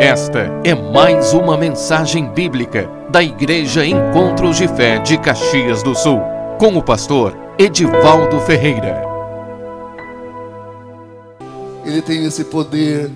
Esta 0.00 0.40
é 0.62 0.74
mais 0.74 1.32
uma 1.32 1.56
mensagem 1.56 2.28
bíblica 2.28 2.86
da 3.08 3.22
Igreja 3.22 3.82
Encontros 3.82 4.58
de 4.58 4.68
Fé 4.68 4.98
de 4.98 5.16
Caxias 5.16 5.82
do 5.82 5.94
Sul, 5.94 6.20
com 6.58 6.76
o 6.76 6.82
pastor 6.82 7.34
Edivaldo 7.58 8.38
Ferreira. 8.42 9.02
Ele 11.82 12.02
tem 12.02 12.26
esse 12.26 12.44
poder 12.44 13.10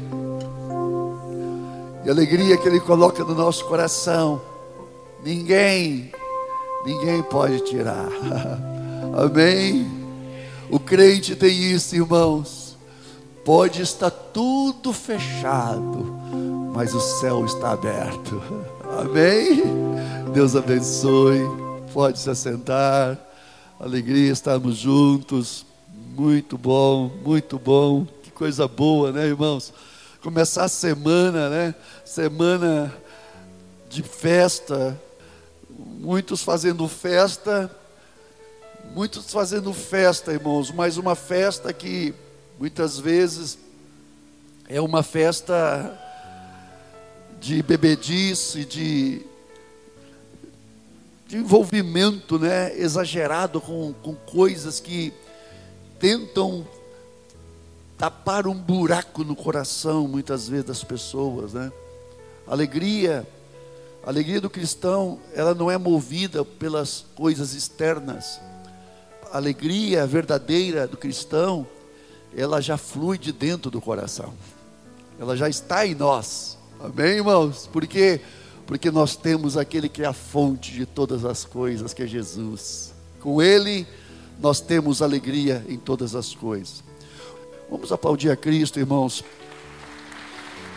e 2.03 2.09
alegria 2.09 2.57
que 2.57 2.67
Ele 2.67 2.81
coloca 2.81 3.23
no 3.25 3.35
nosso 3.35 3.67
coração. 3.67 4.41
Ninguém, 5.23 6.11
ninguém 6.87 7.23
pode 7.25 7.61
tirar. 7.61 8.09
Amém? 9.23 9.87
O 10.71 10.81
crente 10.81 11.37
tem 11.37 11.53
isso, 11.53 11.95
irmãos. 11.95 12.75
Pode 13.45 13.83
estar 13.83 14.11
tudo 14.11 14.95
fechado 14.95 16.60
mas 16.73 16.95
o 16.95 17.01
céu 17.01 17.45
está 17.45 17.73
aberto. 17.73 18.43
Amém? 18.99 19.63
Deus 20.33 20.55
abençoe. 20.55 21.41
Pode 21.93 22.19
se 22.19 22.31
assentar. 22.31 23.19
Alegria 23.79 24.33
estarmos 24.33 24.77
juntos. 24.77 25.67
Muito 26.17 26.57
bom, 26.57 27.11
muito 27.25 27.59
bom. 27.59 28.07
Que 28.23 28.31
coisa 28.31 28.69
boa, 28.69 29.11
né, 29.13 29.27
irmãos? 29.27 29.73
Começar 30.23 30.65
a 30.65 30.69
semana, 30.69 31.49
né? 31.49 31.75
Semana 32.05 32.95
de 33.89 34.03
festa. 34.03 35.01
Muitos 35.69 36.43
fazendo 36.43 36.87
festa. 36.87 37.71
Muitos 38.95 39.33
fazendo 39.33 39.73
festa, 39.73 40.33
irmãos, 40.33 40.73
mas 40.73 40.97
uma 40.97 41.15
festa 41.15 41.73
que 41.73 42.13
muitas 42.59 42.99
vezes 42.99 43.57
é 44.69 44.81
uma 44.81 45.03
festa 45.03 45.97
de 47.41 47.63
bebedice, 47.63 48.67
de, 48.67 49.23
de 51.27 51.39
envolvimento 51.39 52.39
né, 52.39 52.79
exagerado 52.79 53.61
com, 53.61 53.95
com 54.03 54.15
coisas 54.15 54.79
que 54.79 55.13
tentam 55.99 56.67
tapar 57.97 58.47
um 58.47 58.55
buraco 58.55 59.25
no 59.25 59.35
coração, 59.35 60.07
muitas 60.07 60.49
vezes, 60.49 60.67
das 60.67 60.85
pessoas. 60.85 61.55
Né? 61.55 61.73
Alegria, 62.47 63.27
a 64.05 64.11
alegria 64.11 64.41
do 64.41 64.51
cristão, 64.51 65.19
ela 65.35 65.55
não 65.55 65.71
é 65.71 65.79
movida 65.79 66.45
pelas 66.45 67.07
coisas 67.15 67.55
externas. 67.55 68.39
A 69.33 69.39
alegria 69.39 70.07
verdadeira 70.07 70.87
do 70.87 70.97
cristão, 70.97 71.67
ela 72.37 72.61
já 72.61 72.77
flui 72.77 73.17
de 73.17 73.33
dentro 73.33 73.71
do 73.71 73.81
coração. 73.81 74.35
Ela 75.19 75.37
já 75.37 75.49
está 75.49 75.87
em 75.87 75.95
nós. 75.95 76.60
Amém, 76.83 77.17
irmãos? 77.17 77.67
Por 77.67 77.87
quê? 77.87 78.23
Porque 78.67 78.91
nós 78.91 79.15
temos 79.15 79.59
aquele 79.59 79.87
que 79.87 80.03
é 80.03 80.07
a 80.07 80.15
fonte 80.15 80.73
de 80.73 80.87
todas 80.87 81.27
as 81.27 81.45
coisas, 81.45 81.93
que 81.93 82.03
é 82.03 82.07
Jesus. 82.07 82.95
Com 83.21 83.43
Ele, 83.43 83.87
nós 84.41 84.63
temos 84.63 85.03
alegria 85.03 85.63
em 85.69 85.77
todas 85.77 86.15
as 86.15 86.35
coisas. 86.35 86.83
Vamos 87.71 87.93
aplaudir 87.93 88.31
a 88.31 88.37
Cristo, 88.37 88.81
irmãos. 88.81 89.23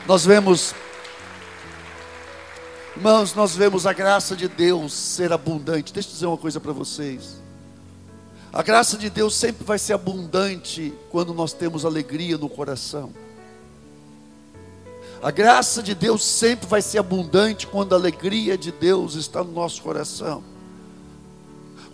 Nós 0.05 0.25
vemos, 0.25 0.75
irmãos, 2.97 3.33
nós 3.33 3.55
vemos 3.55 3.87
a 3.87 3.93
graça 3.93 4.35
de 4.35 4.49
Deus 4.49 4.91
ser 4.91 5.31
abundante. 5.31 5.93
Deixa 5.93 6.09
eu 6.09 6.13
dizer 6.13 6.25
uma 6.25 6.37
coisa 6.37 6.59
para 6.59 6.73
vocês. 6.73 7.41
A 8.51 8.61
graça 8.61 8.97
de 8.97 9.09
Deus 9.09 9.33
sempre 9.35 9.63
vai 9.63 9.79
ser 9.79 9.93
abundante 9.93 10.93
quando 11.09 11.33
nós 11.33 11.53
temos 11.53 11.85
alegria 11.85 12.37
no 12.37 12.49
coração. 12.49 13.13
A 15.23 15.31
graça 15.31 15.81
de 15.81 15.95
Deus 15.95 16.21
sempre 16.21 16.67
vai 16.67 16.81
ser 16.81 16.97
abundante 16.97 17.65
quando 17.65 17.93
a 17.93 17.95
alegria 17.95 18.57
de 18.57 18.73
Deus 18.73 19.15
está 19.15 19.41
no 19.41 19.53
nosso 19.53 19.81
coração. 19.81 20.43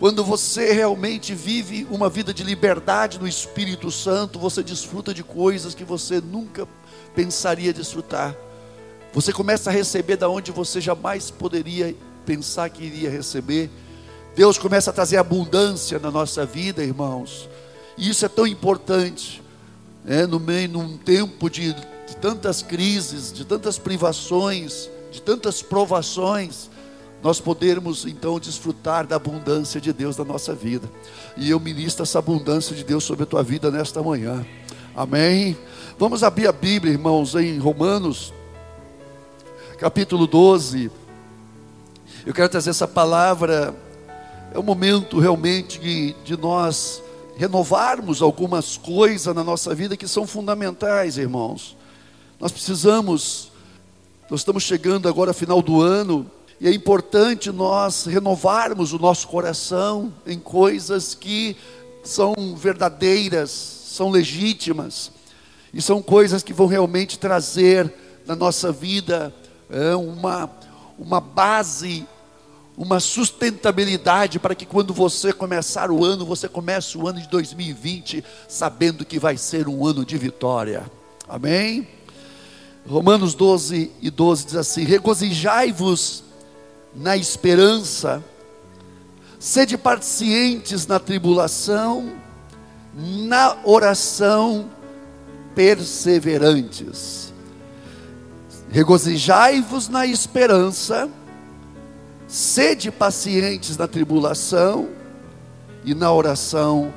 Quando 0.00 0.24
você 0.24 0.72
realmente 0.72 1.32
vive 1.32 1.86
uma 1.92 2.08
vida 2.10 2.34
de 2.34 2.42
liberdade 2.42 3.20
no 3.20 3.28
Espírito 3.28 3.88
Santo, 3.88 4.36
você 4.36 4.64
desfruta 4.64 5.14
de 5.14 5.22
coisas 5.22 5.76
que 5.76 5.84
você 5.84 6.20
nunca 6.20 6.66
pensaria 7.14 7.72
desfrutar. 7.72 8.34
Você 9.12 9.32
começa 9.32 9.70
a 9.70 9.72
receber 9.72 10.16
da 10.16 10.28
onde 10.28 10.50
você 10.50 10.80
jamais 10.80 11.30
poderia 11.30 11.94
pensar 12.26 12.68
que 12.68 12.82
iria 12.82 13.08
receber. 13.08 13.70
Deus 14.34 14.58
começa 14.58 14.90
a 14.90 14.92
trazer 14.92 15.18
abundância 15.18 16.00
na 16.00 16.10
nossa 16.10 16.44
vida, 16.44 16.82
irmãos. 16.82 17.48
E 17.96 18.10
isso 18.10 18.26
é 18.26 18.28
tão 18.28 18.44
importante. 18.44 19.40
É, 20.04 20.26
no 20.26 20.40
meio, 20.40 20.68
num 20.68 20.96
tempo 20.96 21.48
de 21.48 21.76
de 22.10 22.16
tantas 22.16 22.60
crises, 22.60 23.32
de 23.32 23.44
tantas 23.44 23.78
privações, 23.78 24.90
de 25.12 25.22
tantas 25.22 25.62
provações, 25.62 26.68
nós 27.22 27.40
podermos 27.40 28.04
então 28.04 28.40
desfrutar 28.40 29.06
da 29.06 29.14
abundância 29.14 29.80
de 29.80 29.92
Deus 29.92 30.16
na 30.16 30.24
nossa 30.24 30.52
vida. 30.52 30.90
E 31.36 31.48
eu 31.48 31.60
ministro 31.60 32.02
essa 32.02 32.18
abundância 32.18 32.74
de 32.74 32.82
Deus 32.82 33.04
sobre 33.04 33.22
a 33.22 33.26
tua 33.26 33.44
vida 33.44 33.70
nesta 33.70 34.02
manhã. 34.02 34.44
Amém. 34.94 35.56
Vamos 35.96 36.24
abrir 36.24 36.48
a 36.48 36.52
Bíblia, 36.52 36.92
irmãos, 36.92 37.36
em 37.36 37.56
Romanos, 37.58 38.34
capítulo 39.78 40.26
12. 40.26 40.90
Eu 42.26 42.34
quero 42.34 42.48
trazer 42.48 42.70
essa 42.70 42.88
palavra. 42.88 43.72
É 44.52 44.58
o 44.58 44.64
momento 44.64 45.20
realmente 45.20 45.78
de, 45.78 46.12
de 46.24 46.36
nós 46.36 47.00
renovarmos 47.36 48.20
algumas 48.20 48.76
coisas 48.76 49.32
na 49.32 49.44
nossa 49.44 49.72
vida 49.76 49.96
que 49.96 50.08
são 50.08 50.26
fundamentais, 50.26 51.16
irmãos. 51.16 51.78
Nós 52.40 52.50
precisamos, 52.50 53.52
nós 54.30 54.40
estamos 54.40 54.62
chegando 54.62 55.06
agora 55.06 55.30
ao 55.30 55.34
final 55.34 55.60
do 55.60 55.82
ano, 55.82 56.28
e 56.58 56.66
é 56.66 56.72
importante 56.72 57.52
nós 57.52 58.06
renovarmos 58.06 58.94
o 58.94 58.98
nosso 58.98 59.28
coração 59.28 60.10
em 60.26 60.38
coisas 60.38 61.14
que 61.14 61.54
são 62.02 62.34
verdadeiras, 62.56 63.50
são 63.50 64.08
legítimas, 64.08 65.12
e 65.74 65.82
são 65.82 66.00
coisas 66.00 66.42
que 66.42 66.54
vão 66.54 66.66
realmente 66.66 67.18
trazer 67.18 67.92
na 68.26 68.34
nossa 68.34 68.72
vida 68.72 69.34
é, 69.68 69.94
uma, 69.94 70.50
uma 70.98 71.20
base, 71.20 72.06
uma 72.74 73.00
sustentabilidade 73.00 74.38
para 74.38 74.54
que 74.54 74.64
quando 74.64 74.94
você 74.94 75.30
começar 75.30 75.90
o 75.90 76.02
ano, 76.02 76.24
você 76.24 76.48
comece 76.48 76.96
o 76.96 77.06
ano 77.06 77.20
de 77.20 77.28
2020 77.28 78.24
sabendo 78.48 79.04
que 79.04 79.18
vai 79.18 79.36
ser 79.36 79.68
um 79.68 79.86
ano 79.86 80.06
de 80.06 80.16
vitória. 80.16 80.90
Amém? 81.28 81.86
Romanos 82.90 83.34
12 83.34 83.92
e 84.02 84.10
12 84.10 84.46
diz 84.46 84.56
assim: 84.56 84.82
Regozijai-vos 84.82 86.24
na 86.92 87.16
esperança, 87.16 88.22
sede 89.38 89.78
pacientes 89.78 90.88
na 90.88 90.98
tribulação, 90.98 92.12
na 92.92 93.56
oração 93.62 94.68
perseverantes. 95.54 97.32
Regozijai-vos 98.72 99.88
na 99.88 100.04
esperança, 100.04 101.08
sede 102.26 102.90
pacientes 102.90 103.76
na 103.76 103.86
tribulação 103.86 104.88
e 105.84 105.94
na 105.94 106.12
oração 106.12 106.92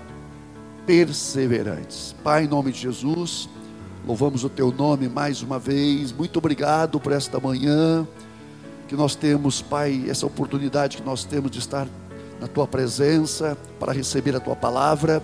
perseverantes. 0.88 2.16
Pai, 2.24 2.46
em 2.46 2.48
nome 2.48 2.72
de 2.72 2.80
Jesus, 2.80 3.48
Louvamos 4.06 4.44
o 4.44 4.50
teu 4.50 4.70
nome 4.70 5.08
mais 5.08 5.42
uma 5.42 5.58
vez. 5.58 6.12
Muito 6.12 6.38
obrigado 6.38 7.00
por 7.00 7.14
esta 7.14 7.40
manhã 7.40 8.06
que 8.86 8.96
nós 8.96 9.16
temos, 9.16 9.62
Pai, 9.62 10.06
essa 10.10 10.26
oportunidade 10.26 10.98
que 10.98 11.04
nós 11.04 11.24
temos 11.24 11.50
de 11.50 11.60
estar 11.60 11.88
na 12.38 12.46
tua 12.46 12.68
presença 12.68 13.58
para 13.80 13.94
receber 13.94 14.36
a 14.36 14.42
tua 14.42 14.58
palavra. 14.58 15.24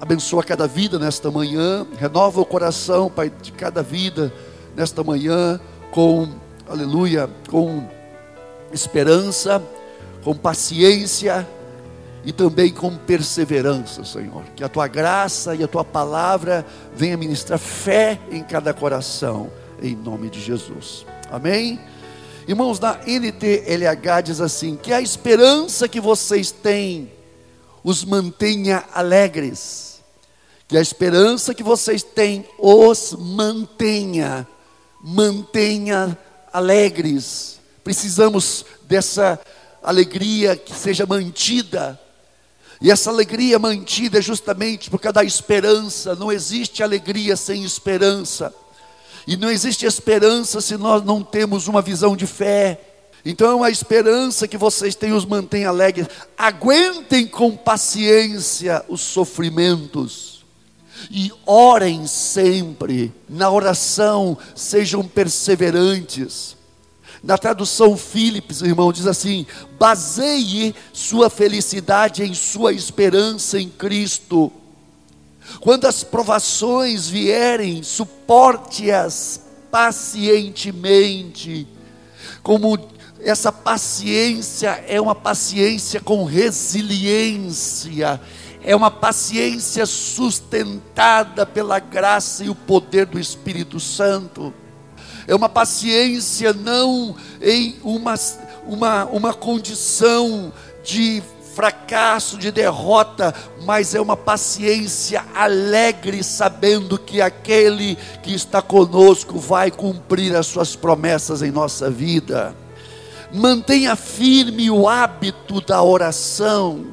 Abençoa 0.00 0.42
cada 0.42 0.66
vida 0.66 0.98
nesta 0.98 1.30
manhã, 1.30 1.86
renova 1.98 2.40
o 2.40 2.46
coração, 2.46 3.10
Pai, 3.10 3.30
de 3.42 3.52
cada 3.52 3.82
vida 3.82 4.32
nesta 4.74 5.04
manhã 5.04 5.60
com 5.90 6.28
aleluia, 6.66 7.28
com 7.50 7.86
esperança, 8.72 9.62
com 10.24 10.34
paciência 10.34 11.46
e 12.24 12.32
também 12.32 12.72
com 12.72 12.96
perseverança, 12.96 14.04
Senhor. 14.04 14.44
Que 14.56 14.64
a 14.64 14.68
tua 14.68 14.88
graça 14.88 15.54
e 15.54 15.62
a 15.62 15.68
tua 15.68 15.84
palavra 15.84 16.66
venha 16.94 17.16
ministrar 17.16 17.58
fé 17.58 18.18
em 18.30 18.42
cada 18.42 18.74
coração, 18.74 19.50
em 19.82 19.94
nome 19.94 20.28
de 20.28 20.40
Jesus. 20.40 21.06
Amém? 21.30 21.80
Irmãos, 22.46 22.80
na 22.80 22.98
NTLH 23.06 24.22
diz 24.24 24.40
assim: 24.40 24.76
que 24.76 24.92
a 24.92 25.00
esperança 25.00 25.88
que 25.88 26.00
vocês 26.00 26.50
têm 26.50 27.12
os 27.84 28.04
mantenha 28.04 28.84
alegres, 28.92 30.00
que 30.66 30.76
a 30.76 30.80
esperança 30.80 31.54
que 31.54 31.62
vocês 31.62 32.02
têm 32.02 32.44
os 32.58 33.14
mantenha, 33.18 34.46
mantenha 35.02 36.18
alegres. 36.52 37.60
Precisamos 37.84 38.64
dessa 38.82 39.40
alegria 39.82 40.56
que 40.56 40.74
seja 40.74 41.06
mantida 41.06 41.98
e 42.80 42.90
essa 42.90 43.10
alegria 43.10 43.58
mantida 43.58 44.18
é 44.18 44.22
justamente 44.22 44.88
por 44.88 45.00
causa 45.00 45.14
da 45.14 45.24
esperança. 45.24 46.14
Não 46.14 46.30
existe 46.30 46.82
alegria 46.82 47.36
sem 47.36 47.64
esperança. 47.64 48.54
E 49.26 49.36
não 49.36 49.50
existe 49.50 49.84
esperança 49.84 50.60
se 50.60 50.76
nós 50.76 51.04
não 51.04 51.22
temos 51.22 51.66
uma 51.66 51.82
visão 51.82 52.16
de 52.16 52.26
fé. 52.26 52.80
Então, 53.24 53.64
a 53.64 53.70
esperança 53.70 54.46
que 54.46 54.56
vocês 54.56 54.94
têm 54.94 55.12
os 55.12 55.24
mantém 55.24 55.64
alegres. 55.64 56.06
Aguentem 56.36 57.26
com 57.26 57.56
paciência 57.56 58.84
os 58.88 59.00
sofrimentos. 59.00 60.44
E 61.10 61.32
orem 61.44 62.06
sempre. 62.06 63.12
Na 63.28 63.50
oração, 63.50 64.38
sejam 64.54 65.02
perseverantes. 65.02 66.57
Na 67.22 67.36
tradução 67.36 67.96
Philips, 67.96 68.62
irmão, 68.62 68.92
diz 68.92 69.06
assim: 69.06 69.46
baseie 69.78 70.74
sua 70.92 71.28
felicidade 71.28 72.22
em 72.22 72.34
sua 72.34 72.72
esperança 72.72 73.58
em 73.58 73.68
Cristo. 73.68 74.52
Quando 75.60 75.86
as 75.86 76.04
provações 76.04 77.08
vierem, 77.08 77.82
suporte-as 77.82 79.40
pacientemente. 79.70 81.66
Como 82.42 82.78
essa 83.20 83.50
paciência 83.50 84.84
é 84.86 85.00
uma 85.00 85.14
paciência 85.14 86.00
com 86.00 86.24
resiliência, 86.24 88.20
é 88.62 88.76
uma 88.76 88.90
paciência 88.90 89.86
sustentada 89.86 91.46
pela 91.46 91.78
graça 91.78 92.44
e 92.44 92.50
o 92.50 92.54
poder 92.54 93.06
do 93.06 93.18
Espírito 93.18 93.80
Santo. 93.80 94.52
É 95.28 95.34
uma 95.34 95.48
paciência 95.48 96.54
não 96.54 97.14
em 97.40 97.76
uma, 97.84 98.14
uma, 98.66 99.04
uma 99.04 99.34
condição 99.34 100.50
de 100.82 101.22
fracasso, 101.54 102.38
de 102.38 102.50
derrota, 102.50 103.34
mas 103.64 103.94
é 103.94 104.00
uma 104.00 104.16
paciência 104.16 105.22
alegre, 105.34 106.24
sabendo 106.24 106.96
que 106.96 107.20
aquele 107.20 107.96
que 108.22 108.32
está 108.32 108.62
conosco 108.62 109.38
vai 109.38 109.70
cumprir 109.70 110.34
as 110.34 110.46
suas 110.46 110.74
promessas 110.74 111.42
em 111.42 111.50
nossa 111.50 111.90
vida. 111.90 112.56
Mantenha 113.30 113.96
firme 113.96 114.70
o 114.70 114.88
hábito 114.88 115.60
da 115.60 115.82
oração. 115.82 116.86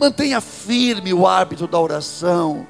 Mantenha 0.00 0.40
firme 0.40 1.12
o 1.12 1.26
hábito 1.26 1.66
da 1.66 1.78
oração. 1.78 2.66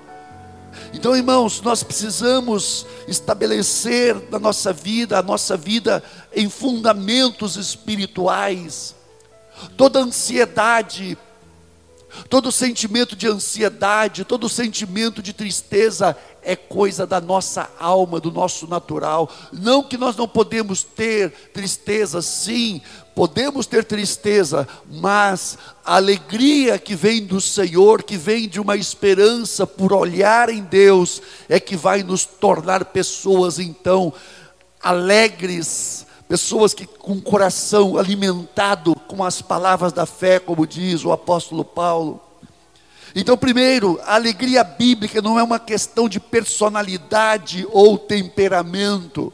Então, 0.92 1.16
irmãos, 1.16 1.60
nós 1.60 1.82
precisamos 1.82 2.86
estabelecer 3.06 4.16
na 4.30 4.38
nossa 4.38 4.72
vida, 4.72 5.18
a 5.18 5.22
nossa 5.22 5.56
vida 5.56 6.02
em 6.34 6.48
fundamentos 6.48 7.56
espirituais 7.56 8.94
toda 9.76 10.00
ansiedade, 10.00 11.16
todo 12.28 12.52
sentimento 12.52 13.16
de 13.16 13.26
ansiedade, 13.26 14.24
todo 14.24 14.48
sentimento 14.48 15.22
de 15.22 15.32
tristeza 15.32 16.16
é 16.42 16.56
coisa 16.56 17.06
da 17.06 17.20
nossa 17.20 17.70
alma, 17.78 18.20
do 18.20 18.30
nosso 18.30 18.66
natural. 18.66 19.30
Não 19.52 19.82
que 19.82 19.96
nós 19.96 20.16
não 20.16 20.28
podemos 20.28 20.82
ter 20.82 21.30
tristeza, 21.52 22.20
sim, 22.20 22.82
podemos 23.14 23.66
ter 23.66 23.84
tristeza, 23.84 24.66
mas 24.90 25.58
a 25.84 25.96
alegria 25.96 26.78
que 26.78 26.94
vem 26.94 27.24
do 27.24 27.40
Senhor, 27.40 28.02
que 28.02 28.16
vem 28.16 28.48
de 28.48 28.60
uma 28.60 28.76
esperança 28.76 29.66
por 29.66 29.92
olhar 29.92 30.48
em 30.48 30.62
Deus, 30.62 31.20
é 31.48 31.60
que 31.60 31.76
vai 31.76 32.02
nos 32.02 32.24
tornar 32.24 32.86
pessoas 32.86 33.58
então 33.58 34.12
alegres, 34.82 36.06
pessoas 36.28 36.74
que 36.74 36.86
com 36.86 37.12
o 37.12 37.22
coração 37.22 37.98
alimentado 37.98 38.94
com 39.06 39.22
as 39.22 39.42
palavras 39.42 39.92
da 39.92 40.06
fé, 40.06 40.38
como 40.38 40.66
diz 40.66 41.04
o 41.04 41.12
apóstolo 41.12 41.64
Paulo. 41.64 42.20
Então, 43.14 43.36
primeiro, 43.36 44.00
a 44.04 44.14
alegria 44.14 44.64
bíblica 44.64 45.20
não 45.20 45.38
é 45.38 45.42
uma 45.42 45.58
questão 45.58 46.08
de 46.08 46.18
personalidade 46.18 47.66
ou 47.70 47.98
temperamento. 47.98 49.32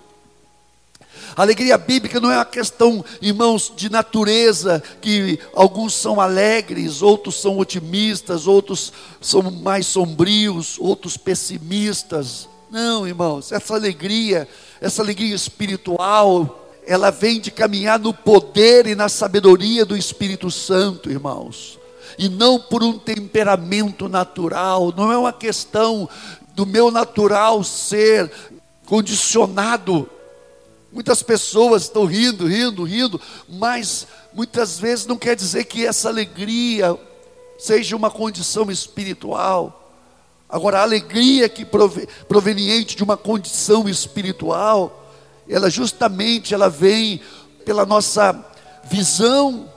Alegria 1.39 1.79
bíblica 1.79 2.19
não 2.19 2.33
é 2.33 2.37
uma 2.37 2.45
questão, 2.45 3.05
irmãos, 3.23 3.73
de 3.77 3.89
natureza, 3.89 4.83
que 5.01 5.39
alguns 5.55 5.95
são 5.95 6.21
alegres, 6.21 7.01
outros 7.01 7.41
são 7.41 7.59
otimistas, 7.59 8.49
outros 8.49 8.93
são 9.21 9.43
mais 9.49 9.87
sombrios, 9.87 10.77
outros 10.81 11.17
pessimistas. 11.17 12.49
Não, 12.69 13.07
irmãos, 13.07 13.53
essa 13.53 13.75
alegria, 13.75 14.49
essa 14.81 15.01
alegria 15.01 15.33
espiritual, 15.33 16.69
ela 16.85 17.13
vem 17.13 17.39
de 17.39 17.53
caminhar 17.53 18.01
no 18.01 18.13
poder 18.13 18.89
e 18.89 18.97
na 18.97 19.09
sabedoria 19.09 19.87
do 19.87 19.97
Espírito 19.97 20.51
Santo, 20.51 21.09
irmãos, 21.09 21.79
e 22.19 22.29
não 22.29 22.59
por 22.59 22.83
um 22.83 22.99
temperamento 22.99 24.09
natural, 24.09 24.93
não 24.97 25.13
é 25.13 25.17
uma 25.17 25.33
questão 25.33 26.09
do 26.57 26.67
meu 26.67 26.91
natural 26.91 27.63
ser 27.63 28.29
condicionado. 28.85 30.11
Muitas 30.99 31.23
pessoas 31.23 31.83
estão 31.83 32.07
rindo, 32.07 32.49
rindo, 32.49 32.83
rindo, 32.83 33.21
mas 33.49 34.05
muitas 34.35 34.81
vezes 34.81 35.07
não 35.07 35.17
quer 35.17 35.37
dizer 35.37 35.63
que 35.67 35.87
essa 35.87 36.09
alegria 36.09 36.99
seja 37.57 37.95
uma 37.95 38.11
condição 38.11 38.69
espiritual. 38.69 39.95
Agora, 40.49 40.81
a 40.81 40.83
alegria 40.83 41.49
que 41.49 41.65
proveniente 42.27 42.97
de 42.97 43.05
uma 43.05 43.17
condição 43.17 43.89
espiritual, 43.89 45.09
ela 45.49 45.71
justamente 45.71 46.53
ela 46.53 46.69
vem 46.69 47.21
pela 47.65 47.87
nossa 47.87 48.35
visão 48.91 49.73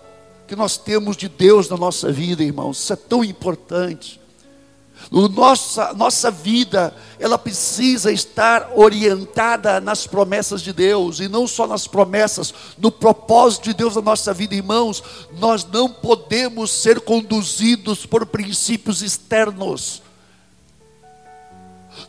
que 0.48 0.56
nós 0.56 0.76
temos 0.76 1.16
de 1.16 1.30
Deus 1.30 1.70
na 1.70 1.78
nossa 1.78 2.12
vida, 2.12 2.42
irmãos. 2.42 2.80
Isso 2.80 2.94
é 2.94 2.96
tão 2.96 3.24
importante. 3.24 4.20
O 5.10 5.28
nossa, 5.28 5.94
nossa 5.94 6.30
vida, 6.30 6.96
ela 7.20 7.38
precisa 7.38 8.12
estar 8.12 8.72
orientada 8.76 9.82
nas 9.82 10.06
promessas 10.06 10.62
de 10.62 10.72
Deus, 10.72 11.20
e 11.20 11.28
não 11.28 11.48
só 11.48 11.66
nas 11.66 11.88
promessas, 11.88 12.54
no 12.78 12.92
propósito 12.92 13.66
de 13.66 13.74
Deus 13.74 13.96
na 13.96 14.02
nossa 14.02 14.34
vida, 14.34 14.56
irmãos. 14.56 15.04
Nós 15.40 15.66
não 15.66 15.90
podemos 15.90 16.72
ser 16.72 17.02
conduzidos 17.02 18.06
por 18.06 18.26
princípios 18.26 19.02
externos. 19.02 20.02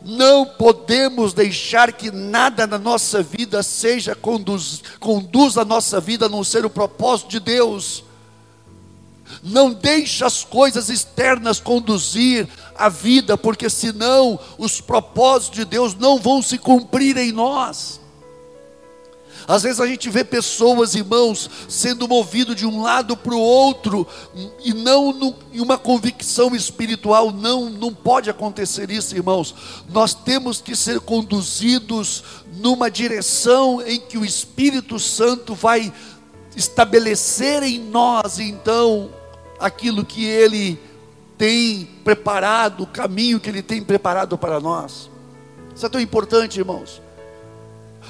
Não 0.01 0.45
podemos 0.45 1.33
deixar 1.33 1.91
que 1.93 2.11
nada 2.11 2.65
na 2.65 2.77
nossa 2.77 3.21
vida 3.21 3.61
seja 3.63 4.15
conduz, 4.15 4.81
conduz 4.99 5.57
a 5.57 5.65
nossa 5.65 5.99
vida 5.99 6.25
a 6.25 6.29
não 6.29 6.43
ser 6.43 6.65
o 6.65 6.69
propósito 6.69 7.29
de 7.29 7.39
Deus. 7.39 8.03
Não 9.41 9.73
deixe 9.73 10.23
as 10.23 10.43
coisas 10.43 10.89
externas 10.89 11.59
conduzir 11.59 12.47
a 12.75 12.89
vida, 12.89 13.37
porque 13.37 13.69
senão 13.69 14.39
os 14.57 14.81
propósitos 14.81 15.59
de 15.59 15.65
Deus 15.65 15.95
não 15.95 16.19
vão 16.19 16.41
se 16.41 16.57
cumprir 16.57 17.17
em 17.17 17.31
nós. 17.31 18.01
Às 19.47 19.63
vezes 19.63 19.79
a 19.79 19.87
gente 19.87 20.09
vê 20.09 20.23
pessoas, 20.23 20.95
irmãos, 20.95 21.49
sendo 21.67 22.07
movido 22.07 22.55
de 22.55 22.65
um 22.65 22.81
lado 22.81 23.17
para 23.17 23.33
o 23.33 23.39
outro 23.39 24.07
e 24.63 24.73
não 24.73 25.35
em 25.51 25.59
uma 25.59 25.77
convicção 25.77 26.55
espiritual. 26.55 27.31
Não, 27.31 27.69
não 27.69 27.93
pode 27.93 28.29
acontecer 28.29 28.89
isso, 28.89 29.15
irmãos. 29.15 29.53
Nós 29.89 30.13
temos 30.13 30.61
que 30.61 30.75
ser 30.75 30.99
conduzidos 31.01 32.23
numa 32.57 32.89
direção 32.89 33.81
em 33.85 33.99
que 33.99 34.17
o 34.17 34.25
Espírito 34.25 34.97
Santo 34.97 35.53
vai 35.53 35.91
estabelecer 36.55 37.63
em 37.63 37.79
nós, 37.79 38.39
então, 38.39 39.09
aquilo 39.63 40.03
que 40.03 40.25
Ele 40.25 40.77
tem 41.37 41.87
preparado, 42.03 42.83
o 42.83 42.87
caminho 42.87 43.39
que 43.39 43.49
Ele 43.49 43.61
tem 43.61 43.81
preparado 43.81 44.37
para 44.37 44.59
nós. 44.59 45.09
Isso 45.73 45.85
é 45.85 45.89
tão 45.89 46.01
importante, 46.01 46.59
irmãos. 46.59 47.01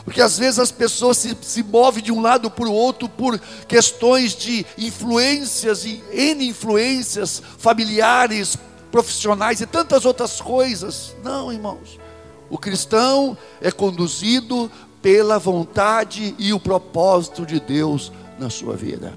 Porque 0.03 0.19
às 0.19 0.37
vezes 0.37 0.57
as 0.57 0.71
pessoas 0.71 1.17
se, 1.17 1.37
se 1.41 1.61
movem 1.61 2.03
de 2.03 2.11
um 2.11 2.21
lado 2.21 2.49
para 2.49 2.67
o 2.67 2.73
outro 2.73 3.07
por 3.07 3.39
questões 3.67 4.35
de 4.35 4.65
influências 4.77 5.85
e 5.85 6.03
N 6.11 6.47
influências 6.47 7.41
familiares, 7.59 8.57
profissionais 8.91 9.61
e 9.61 9.67
tantas 9.67 10.05
outras 10.05 10.41
coisas. 10.41 11.15
Não, 11.23 11.53
irmãos. 11.53 11.99
O 12.49 12.57
cristão 12.57 13.37
é 13.61 13.71
conduzido 13.71 14.69
pela 15.01 15.37
vontade 15.37 16.33
e 16.39 16.51
o 16.51 16.59
propósito 16.59 17.45
de 17.45 17.59
Deus 17.59 18.11
na 18.39 18.49
sua 18.49 18.75
vida. 18.75 19.13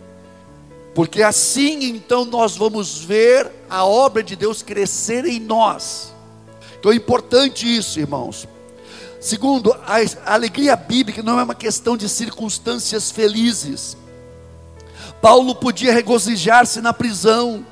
Porque 0.96 1.22
assim 1.22 1.84
então 1.84 2.24
nós 2.24 2.56
vamos 2.56 3.00
ver 3.00 3.52
a 3.68 3.84
obra 3.84 4.22
de 4.22 4.34
Deus 4.34 4.62
crescer 4.62 5.26
em 5.26 5.38
nós. 5.38 6.14
Então 6.80 6.90
é 6.90 6.94
importante 6.94 7.66
isso, 7.66 8.00
irmãos. 8.00 8.48
Segundo, 9.20 9.74
a 9.74 10.32
alegria 10.32 10.74
bíblica 10.74 11.22
não 11.22 11.38
é 11.38 11.42
uma 11.42 11.54
questão 11.54 11.98
de 11.98 12.08
circunstâncias 12.08 13.10
felizes. 13.10 13.94
Paulo 15.20 15.54
podia 15.54 15.92
regozijar-se 15.92 16.80
na 16.80 16.94
prisão, 16.94 17.66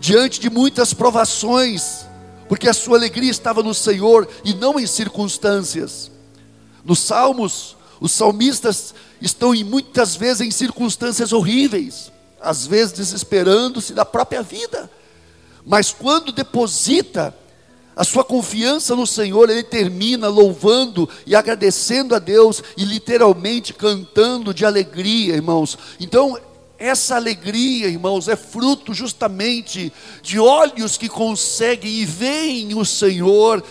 diante 0.00 0.40
de 0.40 0.50
muitas 0.50 0.92
provações, 0.92 2.04
porque 2.48 2.68
a 2.68 2.74
sua 2.74 2.96
alegria 2.98 3.30
estava 3.30 3.62
no 3.62 3.72
Senhor 3.72 4.28
e 4.44 4.54
não 4.54 4.80
em 4.80 4.88
circunstâncias. 4.88 6.10
Nos 6.84 6.98
Salmos, 6.98 7.76
os 8.00 8.10
salmistas 8.10 8.92
estão 9.20 9.54
em, 9.54 9.64
muitas 9.64 10.16
vezes 10.16 10.40
em 10.40 10.50
circunstâncias 10.50 11.32
horríveis, 11.32 12.12
às 12.40 12.66
vezes 12.66 12.92
desesperando-se 12.92 13.92
da 13.92 14.04
própria 14.04 14.42
vida, 14.42 14.90
mas 15.64 15.92
quando 15.92 16.32
deposita 16.32 17.34
a 17.94 18.04
sua 18.04 18.22
confiança 18.22 18.94
no 18.94 19.06
Senhor, 19.06 19.50
ele 19.50 19.64
termina 19.64 20.28
louvando 20.28 21.08
e 21.26 21.34
agradecendo 21.34 22.14
a 22.14 22.20
Deus 22.20 22.62
e 22.76 22.84
literalmente 22.84 23.74
cantando 23.74 24.54
de 24.54 24.64
alegria, 24.64 25.34
irmãos. 25.34 25.76
Então, 25.98 26.38
essa 26.78 27.16
alegria, 27.16 27.88
irmãos, 27.88 28.28
é 28.28 28.36
fruto 28.36 28.94
justamente 28.94 29.92
de 30.22 30.38
olhos 30.38 30.96
que 30.96 31.08
conseguem 31.08 31.90
e 31.90 32.04
veem 32.04 32.72
o 32.78 32.84
Senhor 32.84 33.64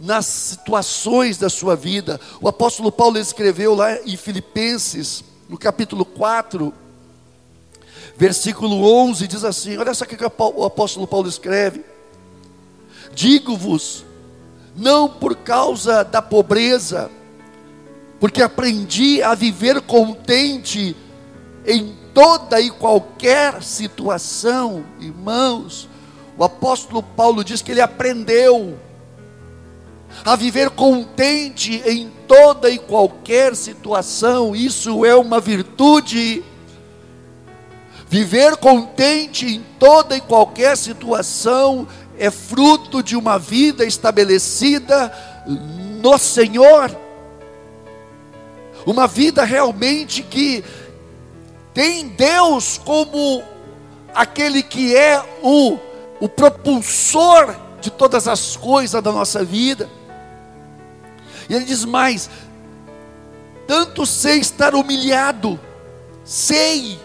nas 0.00 0.24
situações 0.24 1.36
da 1.36 1.50
sua 1.50 1.76
vida. 1.76 2.18
O 2.40 2.48
apóstolo 2.48 2.90
Paulo 2.90 3.18
escreveu 3.18 3.74
lá 3.74 4.00
em 4.00 4.16
Filipenses, 4.16 5.22
no 5.46 5.58
capítulo 5.58 6.06
4, 6.06 6.72
versículo 8.16 8.82
11, 8.82 9.28
diz 9.28 9.44
assim: 9.44 9.76
olha 9.76 9.92
só 9.92 10.04
o 10.04 10.08
que 10.08 10.16
o 10.24 10.64
apóstolo 10.64 11.06
Paulo 11.06 11.28
escreve. 11.28 11.84
Digo-vos, 13.12 14.04
não 14.74 15.08
por 15.08 15.36
causa 15.36 16.02
da 16.02 16.22
pobreza, 16.22 17.10
porque 18.18 18.40
aprendi 18.40 19.22
a 19.22 19.34
viver 19.34 19.82
contente 19.82 20.96
em 21.66 21.94
toda 22.14 22.58
e 22.60 22.70
qualquer 22.70 23.62
situação, 23.62 24.84
irmãos. 24.98 25.88
O 26.38 26.44
apóstolo 26.44 27.02
Paulo 27.02 27.44
diz 27.44 27.60
que 27.60 27.72
ele 27.72 27.82
aprendeu 27.82 28.78
a 30.24 30.36
viver 30.36 30.70
contente 30.70 31.82
em 31.86 32.10
toda 32.26 32.68
e 32.70 32.78
qualquer 32.78 33.56
situação, 33.56 34.54
isso 34.54 35.04
é 35.04 35.14
uma 35.14 35.40
virtude. 35.40 36.44
Viver 38.08 38.56
contente 38.56 39.46
em 39.46 39.64
toda 39.78 40.16
e 40.16 40.20
qualquer 40.20 40.76
situação 40.76 41.86
é 42.18 42.30
fruto 42.30 43.02
de 43.02 43.16
uma 43.16 43.38
vida 43.38 43.84
estabelecida 43.84 45.12
no 45.46 46.18
Senhor. 46.18 46.94
Uma 48.84 49.06
vida 49.06 49.44
realmente 49.44 50.22
que 50.22 50.64
tem 51.72 52.08
Deus 52.08 52.78
como 52.84 53.42
aquele 54.14 54.62
que 54.62 54.96
é 54.96 55.22
o, 55.42 55.78
o 56.20 56.28
propulsor 56.28 57.54
de 57.80 57.90
todas 57.90 58.28
as 58.28 58.56
coisas 58.56 59.02
da 59.02 59.12
nossa 59.12 59.44
vida. 59.44 59.88
E 61.50 61.54
ele 61.54 61.64
diz 61.64 61.84
mais: 61.84 62.30
tanto 63.66 64.06
sei 64.06 64.38
estar 64.38 64.72
humilhado, 64.72 65.58
sei, 66.24 66.96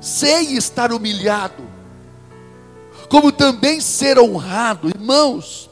sei 0.00 0.56
estar 0.56 0.90
humilhado, 0.90 1.70
como 3.10 3.30
também 3.30 3.78
ser 3.78 4.18
honrado, 4.18 4.88
irmãos. 4.88 5.68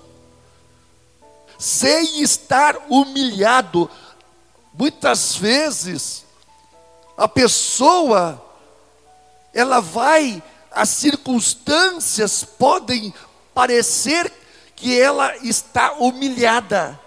Sem 1.58 2.22
estar 2.22 2.76
humilhado, 2.88 3.90
muitas 4.72 5.36
vezes 5.36 6.24
a 7.16 7.28
pessoa 7.28 8.42
ela 9.52 9.80
vai, 9.80 10.42
as 10.70 10.88
circunstâncias 10.88 12.44
podem 12.44 13.12
parecer 13.52 14.32
que 14.74 14.98
ela 14.98 15.36
está 15.38 15.92
humilhada, 15.92 16.98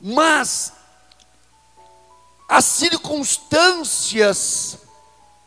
mas 0.00 0.72
as 2.48 2.64
circunstâncias 2.64 4.78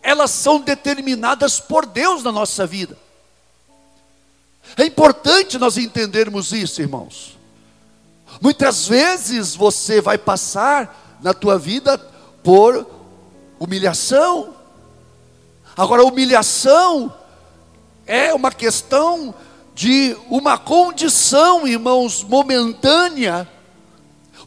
elas 0.02 0.32
são 0.32 0.60
determinadas 0.60 1.62
por 1.62 1.86
Deus 1.86 2.24
na 2.24 2.32
nossa 2.32 2.68
vida. 2.68 2.98
É 4.78 4.86
importante 4.86 5.58
nós 5.58 5.78
entendermos 5.78 6.52
isso, 6.52 6.82
irmãos. 6.82 7.38
Muitas 8.42 8.88
vezes 8.88 9.56
você 9.56 10.02
vai 10.02 10.18
passar 10.18 11.20
na 11.22 11.34
tua 11.34 11.58
vida 11.58 11.98
por 12.44 12.86
humilhação. 13.60 14.54
Agora, 15.78 16.04
humilhação 16.04 17.14
é 18.06 18.34
uma 18.34 18.52
questão 18.52 19.34
de 19.74 20.18
uma 20.30 20.58
condição, 20.58 21.66
irmãos, 21.66 22.24
momentânea. 22.24 23.50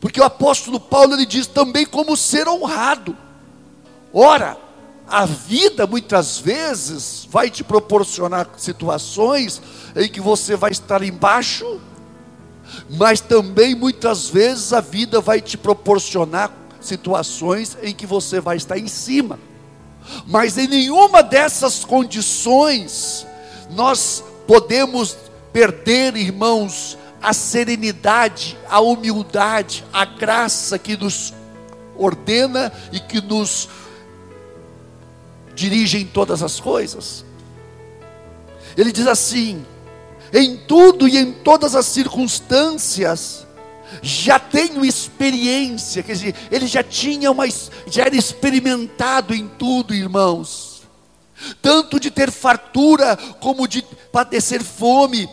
Porque 0.00 0.20
o 0.20 0.24
apóstolo 0.24 0.78
Paulo 0.78 1.14
ele 1.14 1.26
diz 1.26 1.46
também 1.46 1.86
como 1.86 2.16
ser 2.16 2.48
honrado. 2.48 3.16
Ora, 4.12 4.56
a 5.08 5.24
vida 5.24 5.86
muitas 5.86 6.38
vezes 6.38 7.26
vai 7.30 7.48
te 7.48 7.62
proporcionar 7.62 8.48
situações 8.56 9.62
em 9.94 10.08
que 10.08 10.20
você 10.20 10.56
vai 10.56 10.72
estar 10.72 11.02
embaixo, 11.02 11.80
mas 12.90 13.20
também 13.20 13.74
muitas 13.74 14.28
vezes 14.28 14.72
a 14.72 14.80
vida 14.80 15.20
vai 15.20 15.40
te 15.40 15.56
proporcionar 15.56 16.50
situações 16.80 17.76
em 17.82 17.94
que 17.94 18.06
você 18.06 18.40
vai 18.40 18.56
estar 18.56 18.78
em 18.78 18.88
cima. 18.88 19.38
Mas 20.26 20.58
em 20.58 20.66
nenhuma 20.68 21.22
dessas 21.22 21.84
condições 21.84 23.26
nós 23.70 24.22
podemos 24.46 25.16
perder, 25.52 26.16
irmãos, 26.16 26.98
a 27.22 27.32
serenidade, 27.32 28.56
a 28.68 28.80
humildade, 28.80 29.84
a 29.92 30.04
graça 30.04 30.78
que 30.78 30.96
nos 30.96 31.32
ordena 31.96 32.72
e 32.92 33.00
que 33.00 33.20
nos 33.20 33.68
dirige 35.54 35.98
em 35.98 36.06
todas 36.06 36.42
as 36.42 36.60
coisas. 36.60 37.24
Ele 38.76 38.92
diz 38.92 39.06
assim: 39.06 39.64
em 40.32 40.56
tudo 40.56 41.08
e 41.08 41.16
em 41.16 41.32
todas 41.32 41.74
as 41.74 41.86
circunstâncias, 41.86 43.46
já 44.02 44.38
tenho 44.38 44.84
experiência, 44.84 46.02
quer 46.02 46.12
dizer, 46.12 46.34
ele 46.50 46.66
já 46.66 46.82
tinha 46.82 47.30
uma, 47.30 47.46
já 47.88 48.04
era 48.04 48.16
experimentado 48.16 49.34
em 49.34 49.48
tudo, 49.48 49.94
irmãos, 49.94 50.82
tanto 51.62 51.98
de 51.98 52.10
ter 52.10 52.30
fartura, 52.30 53.16
como 53.40 53.66
de 53.66 53.82
padecer 54.12 54.62
fome, 54.62 55.28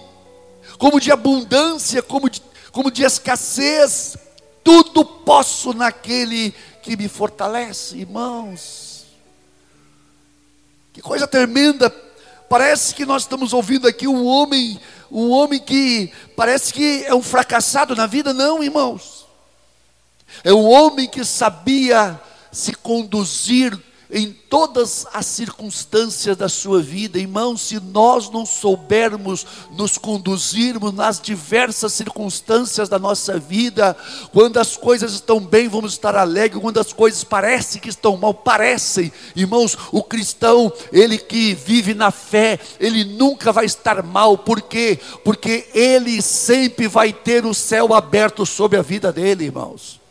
como 0.78 1.00
de 1.00 1.12
abundância, 1.12 2.02
como 2.02 2.30
de, 2.30 2.42
como 2.72 2.92
de 2.92 3.04
escassez, 3.04 4.18
tudo 4.64 5.04
posso 5.04 5.74
naquele 5.74 6.54
que 6.82 6.96
me 6.96 7.08
fortalece, 7.08 7.98
irmãos. 7.98 9.06
Que 10.94 11.02
coisa 11.02 11.28
tremenda. 11.28 11.90
Parece 12.50 12.94
que 12.94 13.06
nós 13.06 13.24
estamos 13.24 13.52
ouvindo 13.52 13.88
aqui 13.88 14.08
um 14.08 14.26
homem, 14.26 14.80
um 15.10 15.32
homem 15.32 15.60
que 15.60 16.12
parece 16.36 16.72
que 16.72 17.04
é 17.06 17.16
um 17.16 17.24
fracassado 17.24 17.96
na 17.96 18.06
vida, 18.06 18.34
não, 18.34 18.64
irmãos. 18.64 19.26
É 20.44 20.54
um 20.54 20.66
homem 20.66 21.08
que 21.08 21.24
sabia 21.26 22.20
se 22.52 22.74
conduzir 22.74 23.78
em 24.14 24.32
todas 24.32 25.08
as 25.12 25.26
circunstâncias 25.26 26.38
da 26.38 26.48
sua 26.48 26.80
vida, 26.84 27.18
irmãos, 27.18 27.62
se 27.62 27.80
nós 27.80 28.30
não 28.30 28.46
soubermos 28.46 29.44
nos 29.72 29.98
conduzirmos 29.98 30.94
nas 30.94 31.20
diversas 31.20 31.94
circunstâncias 31.94 32.88
da 32.88 33.00
nossa 33.00 33.40
vida, 33.40 33.98
quando 34.32 34.60
as 34.60 34.78
coisas 34.78 35.14
estão 35.14 35.40
bem, 35.40 35.68
vamos 35.68 35.94
estar 35.94 36.16
alegres, 36.16 36.62
quando 36.62 36.80
as 36.80 36.94
coisas 36.94 37.24
parecem 37.24 37.82
que 37.82 37.90
estão 37.90 38.16
mal, 38.16 38.36
parecem, 38.36 39.12
irmãos, 39.36 39.76
o 39.92 40.04
cristão, 40.04 40.72
ele 40.92 41.18
que 41.18 41.56
vive 41.56 41.96
na 41.96 42.12
fé, 42.12 42.60
ele 42.80 43.04
nunca 43.04 43.52
vai 43.52 43.66
estar 43.66 44.04
mal, 44.04 44.38
por 44.38 44.62
quê? 44.62 45.00
Porque 45.24 45.68
ele 45.74 46.22
sempre 46.22 46.88
vai 46.88 47.12
ter 47.12 47.48
o 47.48 47.54
céu 47.54 47.96
aberto 47.96 48.46
sobre 48.46 48.78
a 48.78 48.84
vida 48.84 49.12
dele, 49.12 49.46
irmãos. 49.46 50.03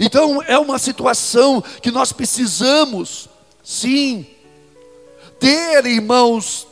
Então 0.00 0.42
é 0.46 0.58
uma 0.58 0.78
situação 0.78 1.62
que 1.82 1.90
nós 1.90 2.10
precisamos, 2.10 3.28
sim, 3.62 4.26
ter, 5.38 5.84
irmãos, 5.84 6.66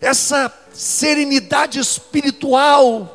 essa 0.00 0.52
serenidade 0.72 1.80
espiritual, 1.80 3.10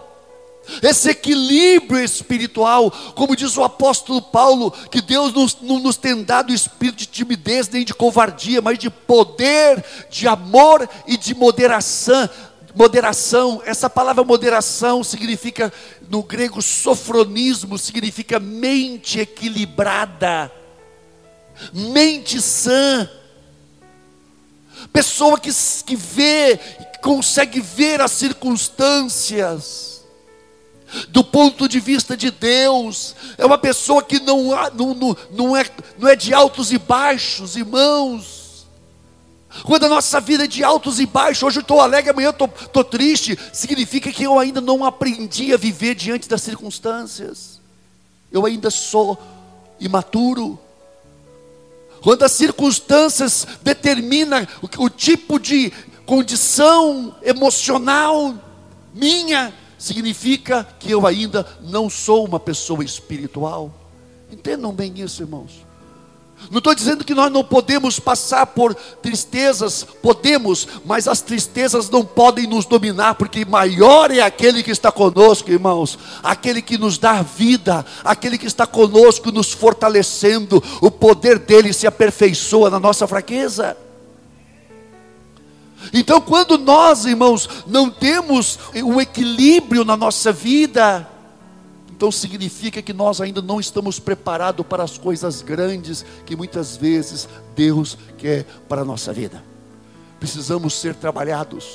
esse 0.84 1.10
equilíbrio 1.10 2.04
espiritual, 2.04 2.92
como 3.16 3.36
diz 3.36 3.56
o 3.56 3.64
apóstolo 3.64 4.22
Paulo, 4.22 4.72
que 4.92 5.02
Deus 5.02 5.34
nos, 5.34 5.58
não 5.62 5.80
nos 5.80 5.96
tem 5.96 6.22
dado 6.22 6.54
espírito 6.54 6.98
de 6.98 7.06
timidez 7.06 7.70
nem 7.70 7.86
de 7.86 7.94
covardia, 7.94 8.62
mas 8.62 8.78
de 8.78 8.90
poder, 8.90 9.84
de 10.10 10.28
amor 10.28 10.88
e 11.08 11.16
de 11.16 11.34
moderação, 11.34 12.30
Moderação, 12.76 13.62
essa 13.66 13.90
palavra 13.90 14.24
moderação 14.24 15.04
significa, 15.04 15.74
no 16.08 16.22
grego, 16.22 16.62
sofronismo, 16.62 17.78
significa 17.78 18.40
mente 18.40 19.20
equilibrada, 19.20 20.52
mente 21.74 22.40
sã, 22.42 23.10
pessoa 24.94 25.40
que, 25.40 25.50
que 25.86 25.96
vê, 25.96 26.58
que 26.58 27.00
consegue 27.02 27.60
ver 27.60 28.02
as 28.02 28.12
circunstâncias, 28.12 30.06
do 31.10 31.24
ponto 31.24 31.68
de 31.68 31.80
vista 31.80 32.16
de 32.18 32.32
Deus, 32.32 33.16
é 33.38 33.46
uma 33.46 33.58
pessoa 33.58 34.04
que 34.04 34.20
não, 34.20 34.50
não, 34.74 35.18
não, 35.32 35.58
é, 35.58 35.66
não 35.98 36.08
é 36.08 36.16
de 36.16 36.34
altos 36.34 36.72
e 36.72 36.78
baixos, 36.78 37.56
irmãos, 37.56 38.39
Quando 39.64 39.86
a 39.86 39.90
nossa 39.90 40.22
vida 40.22 40.44
é 40.44 40.48
de 40.48 40.64
altos 40.64 41.00
e 41.00 41.06
baixos, 41.06 41.44
hoje 41.44 41.58
eu 41.58 41.62
estou 41.62 41.82
alegre, 41.82 42.12
amanhã 42.12 42.28
eu 42.28 42.46
estou 42.46 42.84
triste, 42.84 43.38
significa 43.52 44.12
que 44.12 44.24
eu 44.24 44.38
ainda 44.38 44.62
não 44.62 44.86
aprendi 44.86 45.54
a 45.54 45.58
viver 45.58 45.96
diante 45.96 46.30
das 46.30 46.42
circunstâncias. 46.44 47.60
Eu 48.32 48.46
ainda 48.46 48.70
sou 48.70 49.18
imaturo. 49.80 50.60
Quando 52.02 52.24
as 52.24 52.32
circunstâncias 52.32 53.48
determinam 53.62 54.48
o, 54.62 54.84
o 54.84 54.90
tipo 54.90 55.40
de 55.40 55.74
condição 56.06 57.16
emocional 57.24 58.36
minha, 58.94 59.54
significa 59.78 60.68
que 60.80 60.92
eu 60.92 61.08
ainda 61.08 61.46
não 61.62 61.90
sou 61.90 62.26
uma 62.26 62.40
pessoa 62.40 62.84
espiritual. 62.84 63.74
Entendam 64.32 64.72
bem 64.72 64.94
isso, 65.00 65.24
irmãos. 65.24 65.69
Não 66.50 66.58
estou 66.58 66.74
dizendo 66.74 67.04
que 67.04 67.14
nós 67.14 67.32
não 67.32 67.44
podemos 67.44 68.00
passar 68.00 68.46
por 68.48 68.74
tristezas, 68.74 69.84
podemos, 69.84 70.68
mas 70.84 71.08
as 71.08 71.22
tristezas 71.22 71.90
não 71.90 72.04
podem 72.04 72.48
nos 72.48 72.66
dominar, 72.66 73.16
porque 73.16 73.46
maior 73.46 74.10
é 74.10 74.22
aquele 74.22 74.64
que 74.64 74.72
está 74.72 74.92
conosco, 74.92 75.52
irmãos, 75.52 76.00
aquele 76.24 76.62
que 76.62 76.78
nos 76.78 76.98
dá 76.98 77.22
vida, 77.22 77.86
aquele 78.04 78.38
que 78.38 78.48
está 78.48 78.66
conosco, 78.66 79.32
nos 79.32 79.52
fortalecendo, 79.52 80.64
o 80.82 80.90
poder 80.90 81.38
dele 81.38 81.72
se 81.72 81.86
aperfeiçoa 81.86 82.70
na 82.70 82.80
nossa 82.80 83.08
fraqueza. 83.08 83.78
Então, 85.94 86.20
quando 86.20 86.58
nós, 86.58 87.06
irmãos, 87.06 87.48
não 87.68 87.90
temos 87.90 88.60
um 88.76 89.00
equilíbrio 89.00 89.86
na 89.86 89.96
nossa 89.96 90.32
vida, 90.32 91.08
então 92.00 92.14
significa 92.14 92.82
que 92.82 92.94
nós 92.94 93.20
ainda 93.20 93.42
não 93.42 93.60
estamos 93.60 94.00
preparados 94.00 94.66
para 94.66 94.82
as 94.82 94.98
coisas 94.98 95.42
grandes 95.42 96.06
que 96.26 96.34
muitas 96.34 96.78
vezes 96.78 97.28
Deus 97.54 97.98
quer 98.18 98.46
para 98.70 98.84
a 98.84 98.86
nossa 98.86 99.12
vida. 99.12 99.44
Precisamos 100.18 100.76
ser 100.76 100.96
trabalhados. 100.96 101.66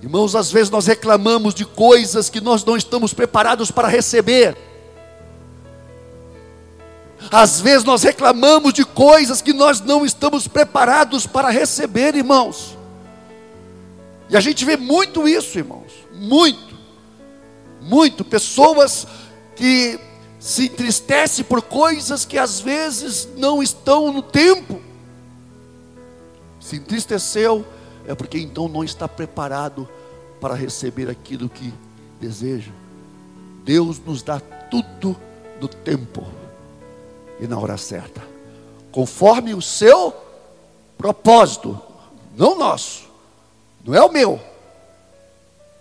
Irmãos, 0.00 0.36
às 0.36 0.52
vezes 0.52 0.70
nós 0.70 0.86
reclamamos 0.86 1.54
de 1.54 1.64
coisas 1.64 2.30
que 2.30 2.40
nós 2.40 2.64
não 2.64 2.76
estamos 2.76 3.12
preparados 3.12 3.68
para 3.68 3.88
receber. 3.88 4.56
Às 7.32 7.60
vezes 7.60 7.82
nós 7.82 8.04
reclamamos 8.04 8.72
de 8.72 8.84
coisas 8.84 9.42
que 9.42 9.52
nós 9.52 9.80
não 9.80 10.06
estamos 10.06 10.46
preparados 10.46 11.26
para 11.26 11.50
receber, 11.50 12.14
irmãos. 12.14 12.78
E 14.30 14.36
a 14.36 14.40
gente 14.40 14.64
vê 14.64 14.76
muito 14.76 15.26
isso, 15.26 15.58
irmãos, 15.58 15.90
muito 16.12 16.63
muito 17.84 18.24
pessoas 18.24 19.06
que 19.54 19.98
se 20.38 20.66
entristecem 20.66 21.44
por 21.44 21.62
coisas 21.62 22.24
que 22.24 22.38
às 22.38 22.60
vezes 22.60 23.28
não 23.36 23.62
estão 23.62 24.12
no 24.12 24.22
tempo. 24.22 24.80
Se 26.60 26.76
entristeceu, 26.76 27.64
é 28.06 28.14
porque 28.14 28.38
então 28.38 28.68
não 28.68 28.84
está 28.84 29.08
preparado 29.08 29.88
para 30.40 30.54
receber 30.54 31.08
aquilo 31.08 31.48
que 31.48 31.72
deseja. 32.20 32.72
Deus 33.64 33.98
nos 33.98 34.22
dá 34.22 34.40
tudo 34.70 35.16
no 35.60 35.68
tempo 35.68 36.26
e 37.40 37.46
na 37.46 37.58
hora 37.58 37.76
certa, 37.76 38.22
conforme 38.92 39.54
o 39.54 39.62
seu 39.62 40.14
propósito, 40.96 41.78
não 42.36 42.58
nosso, 42.58 43.08
não 43.84 43.94
é 43.94 44.02
o 44.02 44.12
meu 44.12 44.53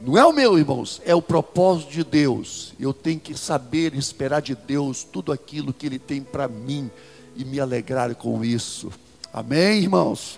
não 0.05 0.17
é 0.17 0.25
o 0.25 0.33
meu, 0.33 0.59
irmãos, 0.59 1.01
é 1.05 1.15
o 1.15 1.21
propósito 1.21 1.91
de 1.91 2.03
Deus. 2.03 2.73
Eu 2.77 2.93
tenho 2.93 3.21
que 3.21 3.37
saber 3.37 3.95
esperar 3.95 4.41
de 4.41 4.53
Deus 4.53 5.05
tudo 5.05 5.31
aquilo 5.31 5.73
que 5.73 5.85
Ele 5.85 5.97
tem 5.97 6.21
para 6.21 6.45
mim 6.45 6.91
e 7.37 7.45
me 7.45 7.57
alegrar 7.57 8.13
com 8.15 8.43
isso. 8.43 8.91
Amém, 9.31 9.79
irmãos? 9.79 10.37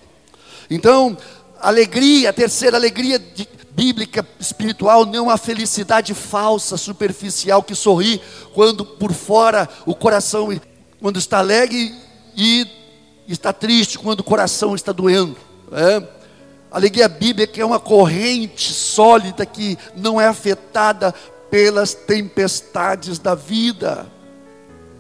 Então, 0.70 1.18
alegria, 1.60 2.30
a 2.30 2.34
terceira 2.34 2.78
alegria 2.78 3.20
bíblica 3.72 4.26
espiritual 4.40 5.04
não 5.04 5.26
uma 5.26 5.38
felicidade 5.38 6.14
falsa, 6.14 6.78
superficial 6.78 7.64
que 7.64 7.74
sorri 7.74 8.22
quando 8.54 8.86
por 8.86 9.12
fora 9.14 9.68
o 9.84 9.96
coração 9.96 10.50
quando 11.02 11.18
está 11.18 11.40
alegre 11.40 11.92
e 12.38 12.68
está 13.28 13.52
triste 13.52 13.98
quando 13.98 14.20
o 14.20 14.24
coração 14.24 14.76
está 14.76 14.92
doendo. 14.92 15.36
É? 15.72 16.25
Alegria 16.72 17.08
bíblica 17.08 17.62
é 17.62 17.66
uma 17.66 17.80
corrente 17.80 18.74
sólida 18.74 19.46
que 19.46 19.78
não 19.96 20.20
é 20.20 20.28
afetada 20.28 21.14
pelas 21.50 21.94
tempestades 21.94 23.18
da 23.18 23.34
vida. 23.34 24.06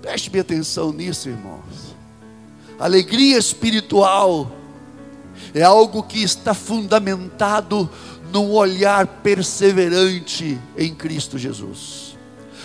Preste 0.01 0.29
bem 0.29 0.41
atenção 0.41 0.93
nisso, 0.93 1.27
irmãos. 1.27 1.95
Alegria 2.79 3.37
espiritual 3.37 4.51
é 5.53 5.63
algo 5.63 6.03
que 6.03 6.21
está 6.21 6.53
fundamentado 6.53 7.89
num 8.31 8.51
olhar 8.51 9.07
perseverante 9.07 10.59
em 10.77 10.93
Cristo 10.93 11.37
Jesus. 11.37 12.15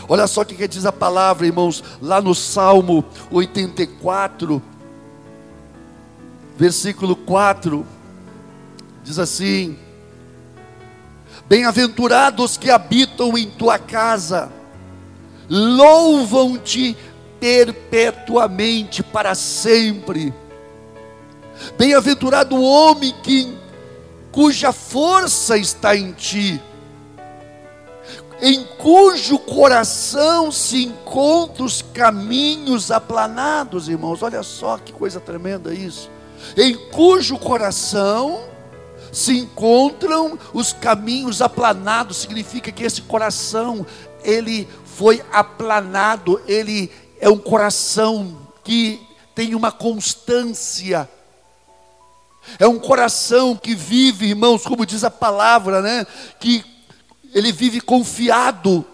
Olha 0.08 0.26
só 0.26 0.40
o 0.42 0.44
que 0.44 0.66
diz 0.66 0.84
a 0.84 0.92
palavra, 0.92 1.46
irmãos, 1.46 1.84
lá 2.02 2.20
no 2.20 2.34
Salmo 2.34 3.04
84, 3.30 4.60
versículo 6.58 7.14
4 7.14 7.86
Diz 9.02 9.18
assim: 9.18 9.78
Bem-aventurados 11.48 12.56
que 12.56 12.70
habitam 12.70 13.36
em 13.36 13.50
tua 13.50 13.78
casa, 13.78 14.50
louvam-te 15.48 16.96
perpetuamente 17.40 19.02
para 19.02 19.34
sempre. 19.34 20.32
Bem-aventurado 21.76 22.56
o 22.56 22.62
homem 22.62 23.14
que, 23.22 23.52
cuja 24.30 24.72
força 24.72 25.56
está 25.56 25.96
em 25.96 26.12
ti, 26.12 26.60
em 28.42 28.64
cujo 28.78 29.38
coração 29.38 30.50
se 30.50 30.84
encontram 30.84 31.66
os 31.66 31.82
caminhos 31.82 32.90
aplanados, 32.90 33.88
irmãos. 33.88 34.22
Olha 34.22 34.42
só 34.42 34.78
que 34.78 34.92
coisa 34.92 35.20
tremenda 35.20 35.74
isso. 35.74 36.10
Em 36.56 36.74
cujo 36.90 37.36
coração 37.38 38.40
se 39.12 39.36
encontram 39.38 40.38
os 40.52 40.72
caminhos 40.72 41.42
aplanados, 41.42 42.18
significa 42.18 42.70
que 42.70 42.84
esse 42.84 43.02
coração, 43.02 43.86
ele 44.22 44.68
foi 44.84 45.22
aplanado, 45.32 46.40
ele 46.46 46.90
é 47.20 47.28
um 47.28 47.38
coração 47.38 48.38
que 48.62 49.00
tem 49.34 49.54
uma 49.54 49.72
constância. 49.72 51.08
É 52.58 52.66
um 52.66 52.78
coração 52.78 53.56
que 53.56 53.74
vive, 53.74 54.28
irmãos, 54.28 54.64
como 54.64 54.86
diz 54.86 55.04
a 55.04 55.10
palavra, 55.10 55.80
né? 55.80 56.06
Que 56.38 56.64
ele 57.32 57.52
vive 57.52 57.80
confiado. 57.80 58.84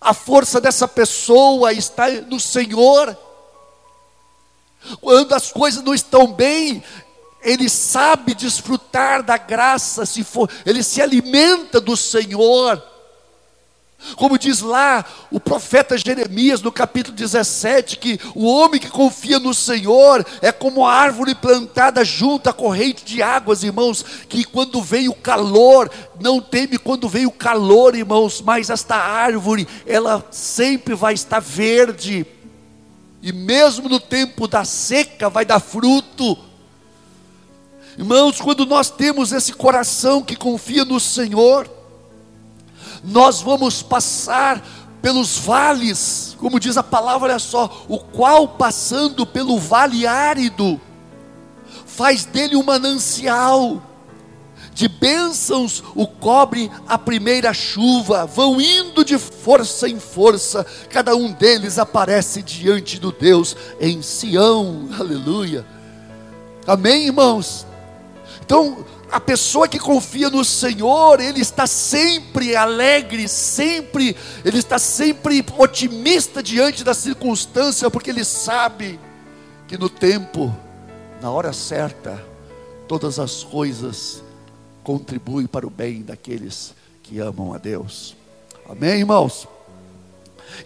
A 0.00 0.14
força 0.14 0.60
dessa 0.60 0.86
pessoa 0.86 1.72
está 1.72 2.08
no 2.10 2.38
Senhor. 2.38 3.16
Quando 5.00 5.32
as 5.32 5.50
coisas 5.50 5.82
não 5.82 5.94
estão 5.94 6.32
bem, 6.32 6.82
ele 7.44 7.68
sabe 7.68 8.34
desfrutar 8.34 9.22
da 9.22 9.36
graça, 9.36 10.06
se 10.06 10.24
for, 10.24 10.50
ele 10.64 10.82
se 10.82 11.00
alimenta 11.02 11.80
do 11.80 11.96
Senhor. 11.96 12.82
Como 14.16 14.38
diz 14.38 14.60
lá 14.60 15.04
o 15.30 15.40
profeta 15.40 15.96
Jeremias 15.96 16.60
no 16.60 16.70
capítulo 16.70 17.16
17, 17.16 17.96
que 17.96 18.20
o 18.34 18.44
homem 18.46 18.78
que 18.78 18.90
confia 18.90 19.38
no 19.38 19.54
Senhor 19.54 20.24
é 20.42 20.52
como 20.52 20.84
a 20.84 20.92
árvore 20.92 21.34
plantada 21.34 22.04
junto 22.04 22.48
à 22.48 22.52
corrente 22.52 23.04
de 23.04 23.22
águas, 23.22 23.62
irmãos, 23.62 24.04
que 24.28 24.44
quando 24.44 24.82
vem 24.82 25.08
o 25.08 25.14
calor, 25.14 25.90
não 26.20 26.40
teme 26.40 26.76
quando 26.76 27.08
vem 27.08 27.24
o 27.24 27.30
calor, 27.30 27.94
irmãos, 27.94 28.42
mas 28.42 28.68
esta 28.68 28.96
árvore, 28.96 29.66
ela 29.86 30.24
sempre 30.30 30.94
vai 30.94 31.14
estar 31.14 31.40
verde, 31.40 32.26
e 33.22 33.32
mesmo 33.32 33.88
no 33.88 33.98
tempo 33.98 34.46
da 34.46 34.66
seca 34.66 35.30
vai 35.30 35.46
dar 35.46 35.60
fruto. 35.60 36.36
Irmãos, 37.96 38.40
quando 38.40 38.66
nós 38.66 38.90
temos 38.90 39.32
esse 39.32 39.52
coração 39.52 40.22
que 40.22 40.34
confia 40.34 40.84
no 40.84 40.98
Senhor, 40.98 41.70
nós 43.04 43.40
vamos 43.40 43.82
passar 43.82 44.62
pelos 45.00 45.36
vales, 45.36 46.34
como 46.40 46.58
diz 46.58 46.76
a 46.76 46.82
palavra, 46.82 47.28
olha 47.28 47.38
só, 47.38 47.84
o 47.88 47.98
qual 47.98 48.48
passando 48.48 49.26
pelo 49.26 49.58
vale 49.58 50.06
árido, 50.06 50.80
faz 51.84 52.24
dele 52.24 52.56
um 52.56 52.62
manancial, 52.62 53.82
de 54.72 54.88
bênçãos 54.88 55.84
o 55.94 56.06
cobre 56.06 56.70
a 56.88 56.98
primeira 56.98 57.52
chuva, 57.52 58.26
vão 58.26 58.60
indo 58.60 59.04
de 59.04 59.18
força 59.18 59.88
em 59.88 60.00
força, 60.00 60.66
cada 60.88 61.14
um 61.14 61.30
deles 61.30 61.78
aparece 61.78 62.42
diante 62.42 62.98
do 62.98 63.12
Deus 63.12 63.54
em 63.78 64.02
Sião, 64.02 64.88
aleluia. 64.98 65.64
Amém, 66.66 67.04
irmãos? 67.04 67.66
Então, 68.44 68.84
a 69.10 69.18
pessoa 69.18 69.66
que 69.66 69.78
confia 69.78 70.28
no 70.28 70.44
Senhor, 70.44 71.18
ele 71.18 71.40
está 71.40 71.66
sempre 71.66 72.54
alegre, 72.54 73.26
sempre, 73.26 74.14
ele 74.44 74.58
está 74.58 74.78
sempre 74.78 75.44
otimista 75.56 76.42
diante 76.42 76.84
da 76.84 76.92
circunstância, 76.92 77.90
porque 77.90 78.10
ele 78.10 78.24
sabe 78.24 79.00
que 79.66 79.78
no 79.78 79.88
tempo, 79.88 80.54
na 81.22 81.30
hora 81.30 81.54
certa, 81.54 82.22
todas 82.86 83.18
as 83.18 83.42
coisas 83.42 84.22
contribuem 84.82 85.46
para 85.46 85.66
o 85.66 85.70
bem 85.70 86.02
daqueles 86.02 86.74
que 87.02 87.18
amam 87.18 87.54
a 87.54 87.58
Deus. 87.58 88.14
Amém, 88.68 89.00
irmãos? 89.00 89.48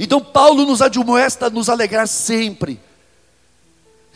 Então 0.01 0.21
Paulo 0.21 0.67
nos 0.67 0.83
admoesta 0.83 1.47
a 1.47 1.51
nos 1.51 1.69
alegrar 1.69 2.09
sempre. 2.09 2.81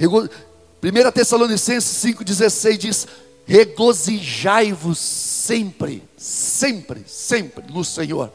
1 0.01 1.13
Tessalonicenses 1.13 2.05
5,16 2.05 2.77
diz: 2.77 3.07
regozijai-vos 3.53 4.99
sempre, 4.99 6.03
sempre, 6.17 7.05
sempre 7.07 7.63
no 7.71 7.85
Senhor. 7.85 8.33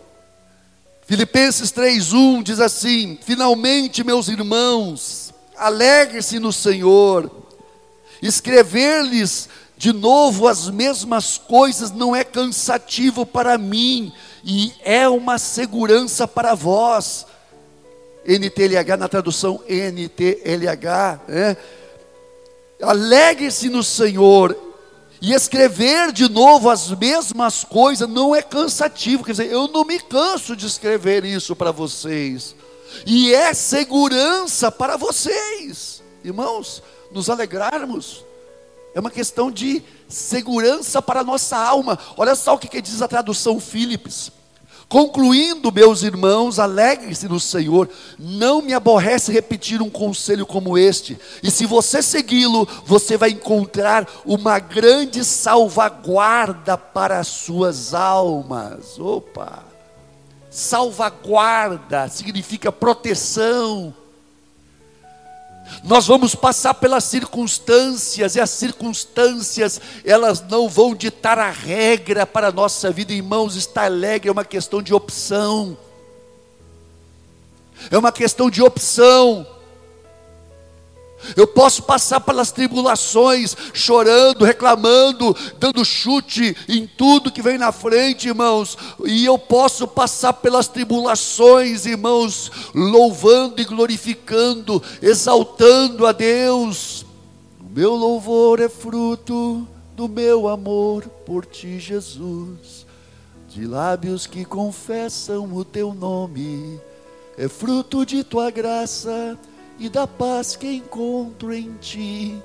Filipenses 1.08 1.72
3,1 1.72 2.44
diz 2.44 2.60
assim: 2.60 3.18
Finalmente, 3.24 4.04
meus 4.04 4.28
irmãos, 4.28 5.34
alegre-se 5.58 6.38
no 6.38 6.54
Senhor. 6.54 7.32
Escrever-lhes 8.22 9.50
de 9.76 9.92
novo 9.92 10.48
as 10.48 10.70
mesmas 10.70 11.36
coisas 11.36 11.90
não 11.90 12.16
é 12.16 12.24
cansativo 12.24 13.26
para 13.26 13.58
mim 13.58 14.14
e 14.44 14.72
é 14.84 15.10
uma 15.10 15.40
segurança 15.40 16.28
para 16.28 16.54
vós. 16.54 17.26
NTLH 18.24 18.98
na 18.98 19.08
tradução 19.08 19.64
NTLH, 19.68 21.22
né? 21.28 21.58
Alegre-se 22.80 23.68
no 23.68 23.82
Senhor. 23.82 24.67
E 25.22 25.34
escrever 25.34 26.12
de 26.12 26.30
novo 26.30 26.70
as 26.70 26.90
mesmas 26.90 27.64
coisas 27.64 28.08
não 28.08 28.36
é 28.36 28.42
cansativo, 28.42 29.24
quer 29.24 29.32
dizer, 29.32 29.52
eu 29.52 29.68
não 29.68 29.84
me 29.84 30.00
canso 30.00 30.56
de 30.56 30.68
escrever 30.68 31.26
isso 31.26 31.56
para 31.56 31.72
vocês. 31.72 32.56
E 33.06 33.34
é 33.34 33.54
segurança 33.54 34.72
para 34.72 34.96
vocês, 34.96 36.02
irmãos, 36.24 36.84
nos 37.12 37.30
alegrarmos. 37.30 38.24
É 38.94 39.00
uma 39.00 39.12
questão 39.12 39.52
de 39.52 39.84
segurança 40.08 41.02
para 41.02 41.20
a 41.20 41.24
nossa 41.24 41.58
alma. 41.58 42.00
Olha 42.16 42.36
só 42.36 42.56
o 42.56 42.58
que, 42.58 42.68
que 42.68 42.82
diz 42.82 43.02
a 43.02 43.08
tradução 43.08 43.60
Philips. 43.60 44.32
Concluindo, 44.90 45.70
meus 45.70 46.02
irmãos, 46.02 46.60
alegre-se 46.60 47.28
no 47.28 47.42
Senhor, 47.42 47.90
não 48.18 48.62
me 48.62 48.74
aborrece 48.74 49.34
repetir 49.34 49.82
um 49.82 49.90
conselho 49.90 50.46
como 50.46 50.78
este, 50.78 51.20
e 51.44 51.52
se 51.52 51.66
você 51.66 52.02
segui-lo, 52.02 52.66
você 52.86 53.18
vai 53.18 53.32
encontrar 53.32 54.08
uma 54.26 54.60
grande 54.60 55.26
salvaguarda 55.26 56.78
para 56.78 57.20
as 57.20 57.28
suas 57.28 57.94
almas. 57.94 58.98
Opa! 58.98 59.66
Salvaguarda 60.50 62.08
significa 62.08 62.72
proteção, 62.72 63.94
nós 65.84 66.08
vamos 66.08 66.36
passar 66.36 66.74
pelas 66.74 67.04
circunstâncias, 67.04 68.36
e 68.36 68.40
as 68.40 68.50
circunstâncias, 68.50 69.80
elas 70.04 70.42
não 70.42 70.68
vão 70.68 70.96
ditar 70.96 71.38
a 71.38 71.50
regra 71.50 72.26
para 72.26 72.48
a 72.48 72.52
nossa 72.52 72.92
vida, 72.92 73.14
irmãos. 73.14 73.56
Estar 73.56 73.86
alegre 73.86 74.30
é 74.30 74.32
uma 74.32 74.46
questão 74.46 74.82
de 74.82 74.94
opção, 74.94 75.78
é 77.90 77.98
uma 77.98 78.12
questão 78.12 78.50
de 78.50 78.62
opção. 78.62 79.46
Eu 81.36 81.48
posso 81.48 81.84
passar 81.84 82.20
pelas 82.22 82.52
tribulações, 82.52 83.56
chorando, 83.74 84.46
reclamando, 84.46 85.36
dando 85.60 85.84
chute 85.84 86.56
em 86.70 86.86
tudo 86.86 87.32
que 87.32 87.42
vem 87.42 87.58
na 87.58 87.72
frente, 87.72 88.28
irmãos. 88.28 88.78
E 89.06 89.26
eu 89.26 89.38
posso 89.38 89.88
passar 89.88 90.34
pelas 90.34 90.68
tribulações, 90.68 91.86
irmãos, 91.86 92.52
louvando 92.74 93.62
e 93.62 93.66
glorificando, 93.66 94.82
exaltando 95.02 96.06
a 96.06 96.12
Deus. 96.12 97.06
O 97.60 97.70
meu 97.74 97.96
louvor 97.96 98.60
é 98.60 98.70
fruto 98.70 99.68
do 99.96 100.08
meu 100.08 100.48
amor 100.48 101.04
por 101.26 101.46
ti, 101.46 101.80
Jesus. 101.80 102.86
De 103.50 103.66
lábios 103.66 104.28
que 104.28 104.46
confessam 104.46 105.52
o 105.52 105.66
teu 105.66 105.94
nome, 105.94 106.80
é 107.38 107.48
fruto 107.48 108.06
de 108.06 108.24
tua 108.24 108.52
graça 108.52 109.38
e 109.80 109.90
da 109.90 110.08
paz 110.08 110.56
que 110.56 110.68
encontro 110.68 111.54
em 111.54 111.74
ti 111.80 112.42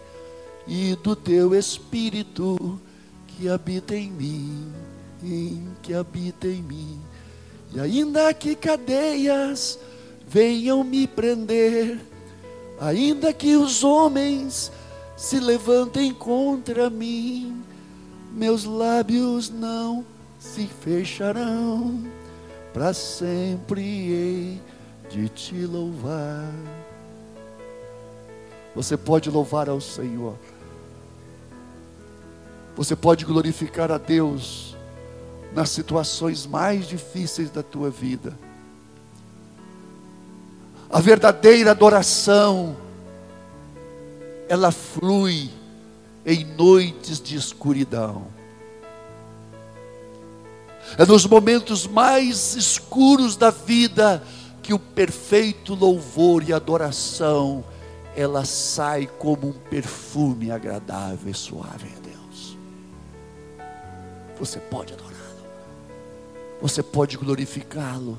e 0.66 0.96
do 0.96 1.16
teu 1.16 1.54
espírito 1.54 2.80
que 3.26 3.48
habita 3.48 3.96
em 3.96 4.10
mim, 4.10 4.72
em 5.22 5.68
que 5.82 5.94
habita 5.94 6.46
em 6.46 6.62
mim. 6.62 7.00
E 7.74 7.80
ainda 7.80 8.32
que 8.34 8.54
cadeias 8.54 9.78
venham 10.28 10.84
me 10.84 11.06
prender, 11.06 11.98
ainda 12.78 13.32
que 13.32 13.56
os 13.56 13.82
homens 13.82 14.70
se 15.16 15.40
levantem 15.40 16.12
contra 16.12 16.90
mim, 16.90 17.62
meus 18.32 18.64
lábios 18.64 19.50
não 19.50 20.04
se 20.38 20.66
fecharão, 20.66 22.04
para 22.72 22.92
sempre 22.92 23.82
hei 23.82 24.60
de 25.10 25.28
te 25.28 25.66
louvar. 25.66 26.81
Você 28.74 28.96
pode 28.96 29.28
louvar 29.28 29.68
ao 29.68 29.80
Senhor. 29.80 30.36
Você 32.74 32.96
pode 32.96 33.24
glorificar 33.24 33.92
a 33.92 33.98
Deus 33.98 34.74
nas 35.54 35.68
situações 35.68 36.46
mais 36.46 36.88
difíceis 36.88 37.50
da 37.50 37.62
tua 37.62 37.90
vida. 37.90 38.36
A 40.90 41.00
verdadeira 41.00 41.70
adoração, 41.70 42.76
ela 44.48 44.70
flui 44.70 45.50
em 46.24 46.44
noites 46.44 47.20
de 47.20 47.36
escuridão. 47.36 48.26
É 50.98 51.04
nos 51.06 51.26
momentos 51.26 51.86
mais 51.86 52.54
escuros 52.54 53.36
da 53.36 53.50
vida 53.50 54.22
que 54.62 54.72
o 54.72 54.78
perfeito 54.78 55.74
louvor 55.74 56.42
e 56.46 56.52
adoração 56.52 57.64
ela 58.16 58.44
sai 58.44 59.06
como 59.18 59.48
um 59.48 59.52
perfume 59.52 60.50
agradável 60.50 61.30
e 61.30 61.34
suave 61.34 61.88
a 61.96 62.00
Deus. 62.00 62.56
Você 64.38 64.58
pode 64.58 64.92
adorá-lo, 64.92 65.46
você 66.60 66.82
pode 66.82 67.16
glorificá-lo. 67.16 68.18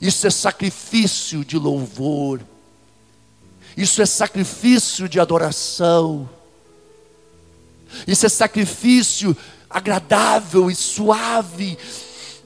Isso 0.00 0.26
é 0.26 0.30
sacrifício 0.30 1.44
de 1.44 1.58
louvor, 1.58 2.40
isso 3.76 4.00
é 4.00 4.06
sacrifício 4.06 5.08
de 5.08 5.18
adoração, 5.18 6.28
isso 8.06 8.24
é 8.24 8.28
sacrifício 8.28 9.36
agradável 9.68 10.70
e 10.70 10.74
suave 10.74 11.76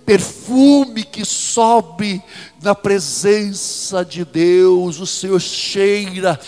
perfume 0.04 1.04
que 1.04 1.24
sobe 1.24 2.22
na 2.62 2.74
presença 2.74 4.04
de 4.04 4.24
Deus, 4.24 5.00
o 5.00 5.06
Senhor 5.06 5.40
cheira. 5.40 6.38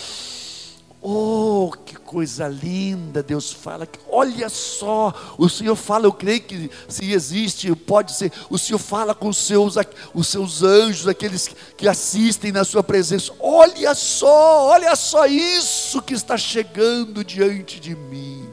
Oh, 1.01 1.71
que 1.85 1.95
coisa 1.95 2.47
linda, 2.47 3.21
Deus 3.21 3.53
fala. 3.53 3.87
Olha 4.09 4.49
só, 4.49 5.13
o 5.37 5.47
Senhor 5.47 5.75
fala, 5.75 6.05
eu 6.05 6.13
creio 6.13 6.41
que 6.41 6.71
se 6.87 7.11
existe, 7.11 7.75
pode 7.75 8.13
ser, 8.13 8.31
o 8.49 8.57
Senhor 8.57 8.79
fala 8.79 9.13
com 9.13 9.29
os 9.29 9.37
seus, 9.37 9.75
os 10.15 10.27
seus 10.27 10.63
anjos, 10.63 11.07
aqueles 11.07 11.49
que 11.77 11.87
assistem 11.87 12.51
na 12.51 12.63
sua 12.63 12.81
presença. 12.81 13.31
Olha 13.39 13.93
só, 13.93 14.69
olha 14.69 14.95
só 14.95 15.27
isso 15.27 16.01
que 16.01 16.15
está 16.15 16.37
chegando 16.37 17.23
diante 17.23 17.79
de 17.79 17.95
mim. 17.95 18.43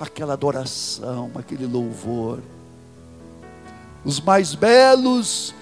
Aquela 0.00 0.32
adoração, 0.32 1.30
aquele 1.36 1.66
louvor 1.66 2.40
os 4.04 4.20
mais 4.20 4.54
belos 4.54 5.54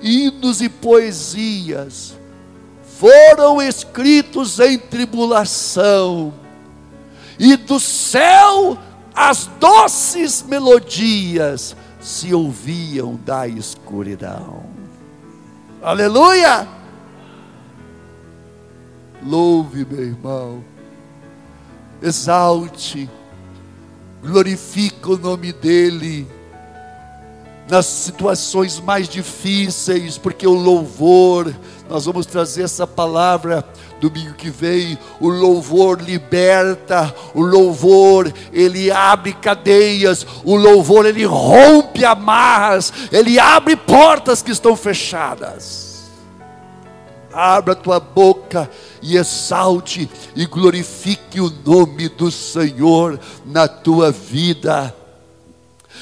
hinos 0.00 0.60
e 0.60 0.68
poesias 0.68 2.16
foram 2.98 3.60
escritos 3.62 4.58
em 4.58 4.78
tribulação, 4.78 6.34
e 7.38 7.56
do 7.56 7.78
céu 7.78 8.76
as 9.14 9.46
doces 9.60 10.42
melodias 10.42 11.76
se 12.00 12.34
ouviam 12.34 13.16
da 13.24 13.46
escuridão. 13.46 14.64
Aleluia! 15.82 16.66
Louve, 19.22 19.84
meu 19.84 20.04
irmão, 20.04 20.64
exalte, 22.00 23.08
glorifique 24.22 25.08
o 25.08 25.18
nome 25.18 25.52
dEle 25.52 26.26
nas 27.68 27.86
situações 27.86 28.80
mais 28.80 29.08
difíceis, 29.08 30.16
porque 30.16 30.46
o 30.46 30.54
louvor, 30.54 31.54
nós 31.88 32.06
vamos 32.06 32.24
trazer 32.24 32.62
essa 32.62 32.86
palavra 32.86 33.64
domingo 34.00 34.34
que 34.34 34.48
vem, 34.48 34.98
o 35.20 35.28
louvor 35.28 36.00
liberta, 36.00 37.14
o 37.34 37.42
louvor 37.42 38.32
ele 38.52 38.90
abre 38.90 39.32
cadeias, 39.32 40.26
o 40.44 40.56
louvor 40.56 41.04
ele 41.04 41.24
rompe 41.24 42.04
amarras, 42.04 42.92
ele 43.12 43.38
abre 43.38 43.76
portas 43.76 44.40
que 44.42 44.50
estão 44.50 44.74
fechadas. 44.76 45.86
abra 47.32 47.74
tua 47.74 48.00
boca 48.00 48.68
e 49.02 49.16
exalte 49.16 50.10
e 50.34 50.46
glorifique 50.46 51.40
o 51.40 51.52
nome 51.64 52.08
do 52.08 52.30
Senhor 52.32 53.20
na 53.44 53.68
tua 53.68 54.10
vida. 54.10 54.94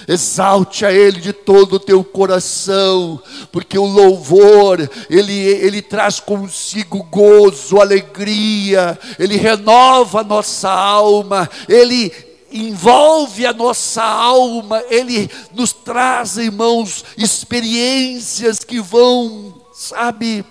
Exalte 0.09 0.87
a 0.87 0.93
Ele 0.93 1.21
de 1.21 1.33
todo 1.33 1.75
o 1.75 1.81
teu 1.81 2.05
coração, 2.05 3.21
porque 3.51 3.77
o 3.77 3.85
louvor, 3.85 4.89
ele, 5.11 5.33
ele 5.33 5.83
traz 5.83 6.21
consigo 6.21 7.03
gozo, 7.03 7.81
alegria, 7.81 8.97
ele 9.19 9.37
renova 9.37 10.21
a 10.21 10.25
nossa 10.25 10.71
alma, 10.71 11.51
ele 11.69 12.13
envolve 12.53 13.45
a 13.45 13.53
nossa 13.53 14.03
alma, 14.03 14.83
ele 14.89 15.29
nos 15.53 15.73
traz, 15.73 16.37
irmãos, 16.37 17.05
experiências 17.19 18.61
que 18.61 18.81
vão, 18.81 19.61
sabe, 19.75 20.45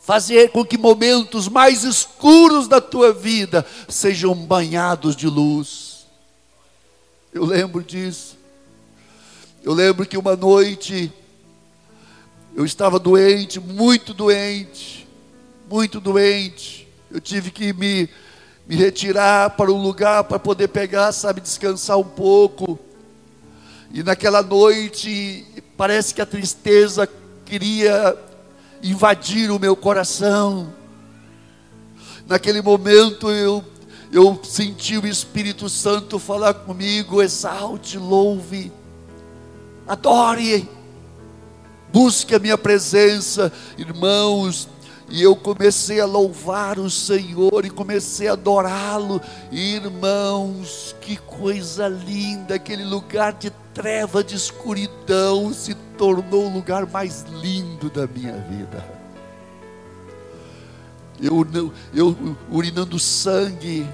fazer 0.00 0.50
com 0.50 0.64
que 0.64 0.78
momentos 0.78 1.48
mais 1.48 1.84
escuros 1.84 2.66
da 2.66 2.80
tua 2.80 3.12
vida 3.12 3.64
sejam 3.88 4.34
banhados 4.34 5.14
de 5.14 5.26
luz. 5.26 6.06
Eu 7.32 7.44
lembro 7.44 7.82
disso. 7.82 8.43
Eu 9.64 9.72
lembro 9.72 10.04
que 10.04 10.18
uma 10.18 10.36
noite 10.36 11.10
eu 12.54 12.66
estava 12.66 12.98
doente, 12.98 13.58
muito 13.58 14.12
doente, 14.12 15.08
muito 15.70 15.98
doente. 16.00 16.86
Eu 17.10 17.18
tive 17.18 17.50
que 17.50 17.72
me, 17.72 18.06
me 18.66 18.76
retirar 18.76 19.48
para 19.56 19.72
um 19.72 19.80
lugar 19.80 20.24
para 20.24 20.38
poder 20.38 20.68
pegar, 20.68 21.10
sabe, 21.12 21.40
descansar 21.40 21.96
um 21.96 22.04
pouco. 22.04 22.78
E 23.90 24.02
naquela 24.02 24.42
noite, 24.42 25.46
parece 25.78 26.14
que 26.14 26.20
a 26.20 26.26
tristeza 26.26 27.08
queria 27.46 28.18
invadir 28.82 29.50
o 29.50 29.58
meu 29.58 29.74
coração. 29.74 30.74
Naquele 32.26 32.60
momento 32.60 33.30
eu, 33.30 33.64
eu 34.12 34.38
senti 34.44 34.98
o 34.98 35.06
Espírito 35.06 35.70
Santo 35.70 36.18
falar 36.18 36.52
comigo: 36.52 37.22
exalte, 37.22 37.96
louve, 37.96 38.70
adore, 39.86 40.68
busque 41.92 42.34
a 42.34 42.38
minha 42.38 42.58
presença, 42.58 43.52
irmãos. 43.78 44.68
E 45.08 45.22
eu 45.22 45.36
comecei 45.36 46.00
a 46.00 46.06
louvar 46.06 46.78
o 46.78 46.90
Senhor 46.90 47.64
e 47.64 47.70
comecei 47.70 48.26
a 48.26 48.32
adorá-lo. 48.32 49.20
Irmãos, 49.52 50.96
que 51.00 51.16
coisa 51.16 51.86
linda, 51.88 52.54
aquele 52.54 52.84
lugar 52.84 53.34
de 53.34 53.50
treva, 53.74 54.24
de 54.24 54.34
escuridão, 54.34 55.52
se 55.52 55.74
tornou 55.98 56.46
o 56.46 56.52
lugar 56.52 56.86
mais 56.86 57.24
lindo 57.42 57.90
da 57.90 58.06
minha 58.06 58.32
vida. 58.32 58.84
Eu, 61.20 61.46
eu 61.94 62.36
urinando 62.50 62.98
sangue, 62.98 63.86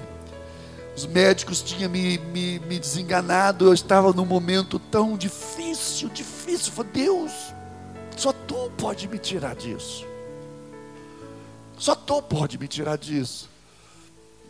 os 0.95 1.05
médicos 1.05 1.61
tinham 1.61 1.89
me, 1.89 2.17
me, 2.17 2.59
me 2.59 2.77
desenganado, 2.79 3.65
eu 3.65 3.73
estava 3.73 4.11
num 4.11 4.25
momento 4.25 4.77
tão 4.77 5.17
difícil, 5.17 6.09
difícil. 6.09 6.71
Falei, 6.71 6.91
Deus, 6.91 7.31
só 8.17 8.33
tu 8.33 8.71
pode 8.77 9.07
me 9.07 9.17
tirar 9.17 9.55
disso. 9.55 10.05
Só 11.77 11.95
tu 11.95 12.21
pode 12.21 12.57
me 12.57 12.67
tirar 12.67 12.97
disso. 12.97 13.49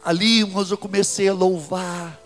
Ali, 0.04 0.40
irmãos, 0.40 0.72
eu 0.72 0.78
comecei 0.78 1.30
a 1.30 1.34
louvar. 1.34 2.20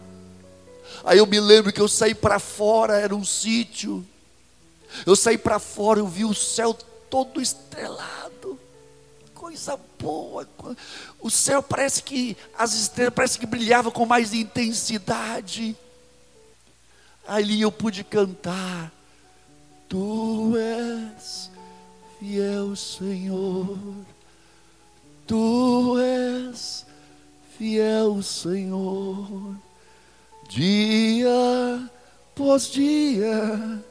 Aí 1.03 1.17
eu 1.17 1.27
me 1.27 1.39
lembro 1.39 1.73
que 1.73 1.81
eu 1.81 1.87
saí 1.87 2.15
para 2.15 2.39
fora, 2.39 2.97
era 2.97 3.13
um 3.13 3.23
sítio. 3.23 4.03
Eu 5.05 5.15
saí 5.15 5.37
para 5.37 5.59
fora, 5.59 5.99
eu 5.99 6.07
vi 6.07 6.23
o 6.23 6.33
céu 6.33 6.73
todo 7.09 7.41
estrelado. 7.41 8.24
Coisa 9.45 9.79
boa. 9.99 10.49
O 11.21 11.29
céu 11.29 11.61
parece 11.61 12.01
que 12.01 12.35
as 12.57 12.73
estrelas 12.73 13.13
parece 13.13 13.37
que 13.37 13.45
brilhavam 13.45 13.91
com 13.91 14.03
mais 14.03 14.33
intensidade. 14.33 15.77
Ali 17.27 17.61
eu 17.61 17.71
pude 17.71 18.03
cantar. 18.03 18.91
Tu 19.87 20.57
és 20.57 21.51
fiel, 22.17 22.75
Senhor. 22.75 23.77
Tu 25.27 25.99
és 25.99 26.83
fiel, 27.55 28.23
Senhor 28.23 29.55
dia 30.49 31.89
após 32.31 32.67
dia, 32.69 33.83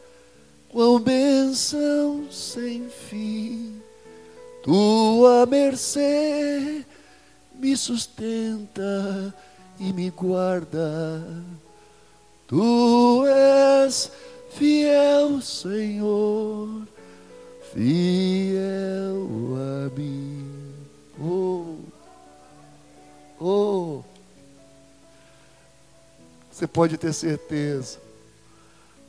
com 0.68 0.98
bênção 0.98 2.26
sem 2.30 2.88
fim, 2.88 3.80
tua 4.64 5.44
mercê 5.44 6.86
me 7.54 7.76
sustenta 7.76 9.34
e 9.78 9.92
me 9.92 10.08
guarda. 10.08 11.22
Tu 12.46 13.26
és 13.26 14.10
fiel, 14.52 15.42
Senhor, 15.42 16.88
fiel 17.74 19.28
a 19.54 19.90
mim. 19.98 20.46
Oh, 21.20 21.76
oh. 23.38 24.02
Você 26.50 26.66
pode 26.66 26.96
ter 26.96 27.12
certeza, 27.12 27.98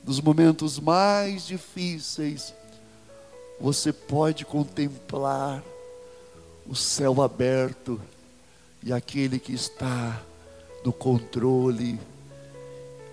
nos 0.04 0.20
momentos 0.20 0.80
mais 0.80 1.48
difíceis, 1.48 2.54
você 3.60 3.94
pode 3.94 4.46
contemplar 4.46 5.64
o 6.68 6.76
céu 6.76 7.22
aberto 7.22 8.00
e 8.84 8.92
aquele 8.92 9.40
que 9.40 9.54
está 9.54 10.22
no 10.84 10.92
controle, 10.92 12.00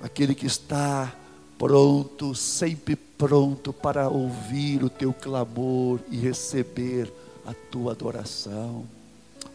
aquele 0.02 0.34
que 0.34 0.46
está 0.46 1.14
pronto, 1.58 2.34
sempre 2.34 2.96
pronto 2.96 3.72
para 3.72 4.08
ouvir 4.08 4.82
o 4.82 4.90
teu 4.90 5.12
clamor 5.12 6.00
e 6.10 6.16
receber 6.16 7.12
a 7.46 7.54
tua 7.70 7.92
adoração. 7.92 8.86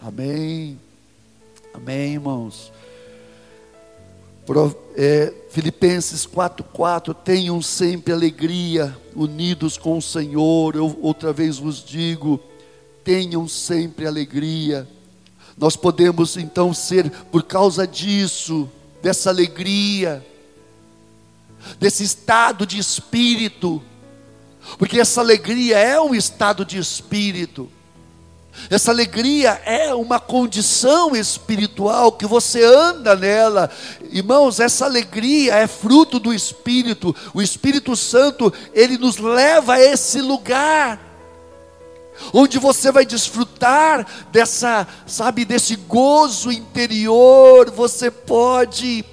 Amém. 0.02 0.80
Amém, 1.73 2.13
irmãos 2.13 2.71
é, 4.96 5.34
Filipenses 5.50 6.26
4,4: 6.26 7.14
tenham 7.14 7.62
sempre 7.62 8.14
alegria, 8.14 8.98
unidos 9.16 9.78
com 9.78 9.98
o 9.98 10.02
Senhor. 10.02 10.76
Eu 10.76 10.98
outra 11.02 11.34
vez 11.34 11.58
vos 11.58 11.84
digo: 11.84 12.40
tenham 13.04 13.48
sempre 13.48 14.08
alegria. 14.08 14.88
Nós 15.58 15.76
podemos 15.76 16.38
então 16.38 16.74
ser, 16.74 17.10
por 17.32 17.44
causa 17.44 17.88
disso, 17.88 18.70
dessa 19.02 19.30
alegria, 19.30 20.26
desse 21.80 22.04
estado 22.04 22.66
de 22.66 22.78
espírito, 22.78 23.82
porque 24.78 25.00
essa 25.00 25.22
alegria 25.22 25.78
é 25.78 26.00
um 26.00 26.14
estado 26.14 26.64
de 26.64 26.78
espírito. 26.78 27.70
Essa 28.70 28.91
alegria 28.91 29.62
é 29.65 29.93
uma 29.93 30.20
condição 30.20 31.15
espiritual 31.15 32.12
que 32.12 32.26
você 32.26 32.63
anda 32.63 33.15
nela. 33.15 33.70
Irmãos, 34.12 34.60
essa 34.60 34.86
alegria 34.86 35.56
é 35.56 35.67
fruto 35.67 36.20
do 36.20 36.34
Espírito. 36.34 37.15
O 37.34 37.41
Espírito 37.41 37.96
Santo, 37.96 38.54
ele 38.74 38.98
nos 38.98 39.17
leva 39.17 39.76
a 39.76 39.82
esse 39.82 40.22
lugar 40.22 41.08
onde 42.34 42.58
você 42.58 42.91
vai 42.91 43.06
desfrutar 43.06 44.06
dessa, 44.32 44.88
sabe, 45.06 45.46
desse 45.46 45.76
gozo 45.76 46.52
interior. 46.52 47.70
Você 47.72 48.10
pode 48.12 49.06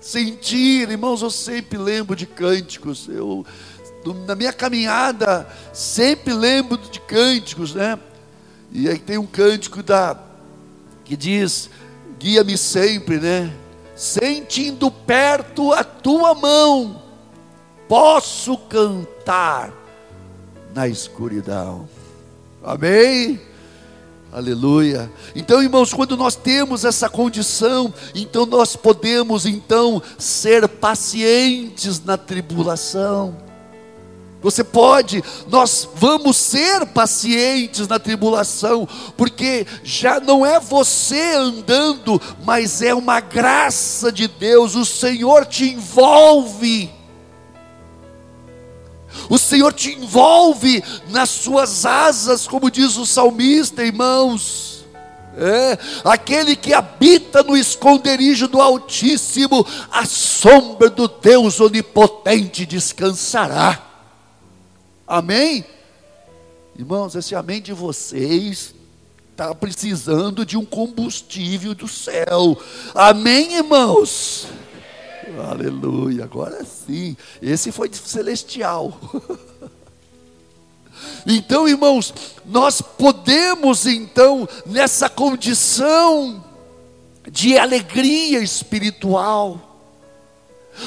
sentir, 0.00 0.90
irmãos, 0.90 1.22
eu 1.22 1.30
sempre 1.30 1.78
lembro 1.78 2.14
de 2.14 2.26
cânticos. 2.26 3.08
Eu 3.08 3.46
na 4.26 4.36
minha 4.36 4.52
caminhada 4.52 5.48
sempre 5.72 6.32
lembro 6.32 6.76
de 6.78 7.00
cânticos, 7.00 7.74
né? 7.74 7.98
E 8.72 8.88
aí 8.88 8.98
tem 8.98 9.18
um 9.18 9.26
cântico 9.26 9.82
da 9.82 10.16
que 11.04 11.16
diz: 11.16 11.70
guia-me 12.18 12.58
sempre, 12.58 13.18
né? 13.18 13.52
Sentindo 13.94 14.90
perto 14.90 15.72
a 15.72 15.82
tua 15.82 16.34
mão, 16.34 17.02
posso 17.88 18.58
cantar 18.58 19.72
na 20.74 20.86
escuridão. 20.86 21.88
Amém? 22.62 23.40
Aleluia. 24.30 25.10
Então, 25.34 25.62
irmãos, 25.62 25.94
quando 25.94 26.14
nós 26.14 26.36
temos 26.36 26.84
essa 26.84 27.08
condição, 27.08 27.94
então 28.14 28.44
nós 28.44 28.76
podemos 28.76 29.46
então 29.46 30.02
ser 30.18 30.68
pacientes 30.68 32.04
na 32.04 32.18
tribulação. 32.18 33.45
Você 34.42 34.62
pode, 34.62 35.24
nós 35.48 35.88
vamos 35.94 36.36
ser 36.36 36.86
pacientes 36.86 37.88
na 37.88 37.98
tribulação, 37.98 38.86
porque 39.16 39.66
já 39.82 40.20
não 40.20 40.44
é 40.44 40.60
você 40.60 41.32
andando, 41.34 42.20
mas 42.44 42.82
é 42.82 42.94
uma 42.94 43.18
graça 43.18 44.12
de 44.12 44.28
Deus, 44.28 44.74
o 44.74 44.84
Senhor 44.84 45.46
te 45.46 45.72
envolve. 45.72 46.90
O 49.30 49.38
Senhor 49.38 49.72
te 49.72 49.92
envolve 49.94 50.84
nas 51.08 51.30
suas 51.30 51.86
asas, 51.86 52.46
como 52.46 52.70
diz 52.70 52.96
o 52.96 53.06
salmista, 53.06 53.82
irmãos. 53.82 54.84
É, 55.38 55.78
aquele 56.04 56.56
que 56.56 56.72
habita 56.72 57.42
no 57.42 57.56
esconderijo 57.56 58.48
do 58.48 58.60
Altíssimo, 58.60 59.66
a 59.90 60.04
sombra 60.06 60.88
do 60.88 61.08
Deus 61.08 61.58
Onipotente 61.58 62.64
descansará. 62.64 63.85
Amém? 65.06 65.64
Irmãos, 66.76 67.14
esse 67.14 67.34
amém 67.34 67.62
de 67.62 67.72
vocês 67.72 68.74
está 69.30 69.54
precisando 69.54 70.44
de 70.44 70.56
um 70.56 70.64
combustível 70.64 71.74
do 71.74 71.86
céu. 71.86 72.58
Amém, 72.94 73.54
irmãos? 73.54 74.48
Aleluia, 75.48 76.24
agora 76.24 76.64
sim. 76.64 77.16
Esse 77.40 77.70
foi 77.70 77.90
celestial. 77.92 78.98
Então, 81.26 81.68
irmãos, 81.68 82.14
nós 82.44 82.80
podemos 82.80 83.84
então 83.84 84.48
nessa 84.64 85.10
condição 85.10 86.42
de 87.30 87.58
alegria 87.58 88.40
espiritual, 88.40 89.65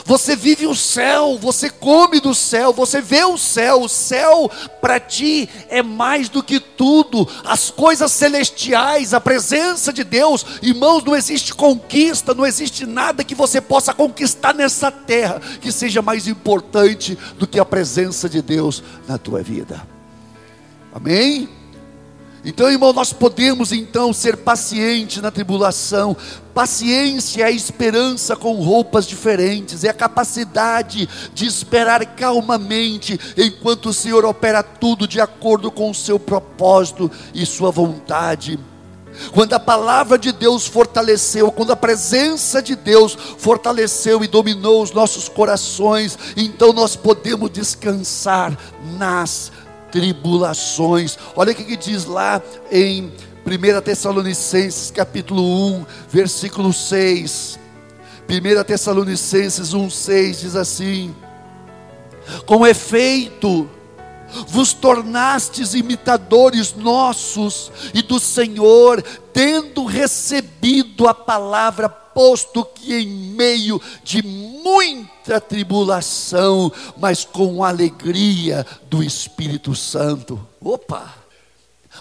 você 0.05 0.35
vive 0.35 0.65
o 0.67 0.75
céu, 0.75 1.37
você 1.39 1.69
come 1.69 2.19
do 2.19 2.33
céu, 2.33 2.73
você 2.73 3.01
vê 3.01 3.23
o 3.23 3.37
céu. 3.37 3.81
O 3.81 3.89
céu 3.89 4.49
para 4.81 4.99
ti 4.99 5.49
é 5.69 5.81
mais 5.81 6.29
do 6.29 6.43
que 6.43 6.59
tudo. 6.59 7.27
As 7.43 7.69
coisas 7.69 8.11
celestiais, 8.11 9.13
a 9.13 9.21
presença 9.21 9.91
de 9.91 10.03
Deus, 10.03 10.45
irmãos, 10.61 11.03
não 11.03 11.15
existe 11.15 11.53
conquista, 11.53 12.33
não 12.33 12.45
existe 12.45 12.85
nada 12.85 13.23
que 13.23 13.35
você 13.35 13.59
possa 13.59 13.93
conquistar 13.93 14.53
nessa 14.53 14.91
terra 14.91 15.41
que 15.61 15.71
seja 15.71 16.01
mais 16.01 16.27
importante 16.27 17.17
do 17.37 17.47
que 17.47 17.59
a 17.59 17.65
presença 17.65 18.29
de 18.29 18.41
Deus 18.41 18.83
na 19.07 19.17
tua 19.17 19.41
vida. 19.41 19.87
Amém? 20.93 21.58
Então, 22.49 22.67
irmão, 22.67 22.91
nós 22.91 23.13
podemos 23.13 23.71
então 23.71 24.11
ser 24.11 24.37
pacientes 24.37 25.21
na 25.21 25.29
tribulação. 25.29 26.17
Paciência 26.51 27.43
é 27.43 27.45
a 27.45 27.51
esperança 27.51 28.35
com 28.35 28.55
roupas 28.55 29.05
diferentes, 29.05 29.83
é 29.83 29.89
a 29.89 29.93
capacidade 29.93 31.07
de 31.31 31.45
esperar 31.45 32.03
calmamente 32.15 33.19
enquanto 33.37 33.89
o 33.89 33.93
Senhor 33.93 34.25
opera 34.25 34.63
tudo 34.63 35.07
de 35.07 35.21
acordo 35.21 35.69
com 35.69 35.91
o 35.91 35.95
seu 35.95 36.19
propósito 36.19 37.09
e 37.35 37.45
sua 37.45 37.69
vontade. 37.69 38.59
Quando 39.31 39.53
a 39.53 39.59
palavra 39.59 40.17
de 40.17 40.31
Deus 40.31 40.65
fortaleceu, 40.65 41.51
quando 41.51 41.71
a 41.71 41.75
presença 41.75 42.63
de 42.63 42.75
Deus 42.75 43.15
fortaleceu 43.37 44.23
e 44.23 44.27
dominou 44.27 44.81
os 44.81 44.91
nossos 44.91 45.29
corações, 45.29 46.17
então 46.35 46.73
nós 46.73 46.95
podemos 46.95 47.51
descansar 47.51 48.57
nas 48.97 49.51
tribulações. 49.91 51.17
Olha 51.35 51.51
o 51.51 51.55
que 51.55 51.75
diz 51.75 52.05
lá 52.05 52.41
em 52.71 53.11
1 53.45 53.81
Tessalonicenses 53.81 54.91
capítulo 54.91 55.41
1, 55.79 55.85
versículo 56.09 56.71
6. 56.71 57.59
1 58.29 58.63
Tessalonicenses 58.63 59.73
1, 59.73 59.89
6 59.89 60.41
diz 60.41 60.55
assim: 60.55 61.15
Com 62.45 62.65
efeito, 62.65 63.67
vos 64.47 64.73
tornastes 64.73 65.73
imitadores 65.73 66.75
nossos 66.75 67.71
e 67.93 68.01
do 68.01 68.19
Senhor, 68.19 69.01
tendo 69.33 69.85
recebido 69.85 71.07
a 71.07 71.13
palavra, 71.13 71.89
posto 72.13 72.65
que 72.65 72.93
em 72.93 73.07
meio 73.07 73.81
de 74.03 74.21
muita 74.23 75.39
tribulação, 75.39 76.71
mas 76.97 77.23
com 77.23 77.63
alegria 77.63 78.65
do 78.89 79.03
Espírito 79.03 79.75
Santo. 79.75 80.45
Opa! 80.61 81.19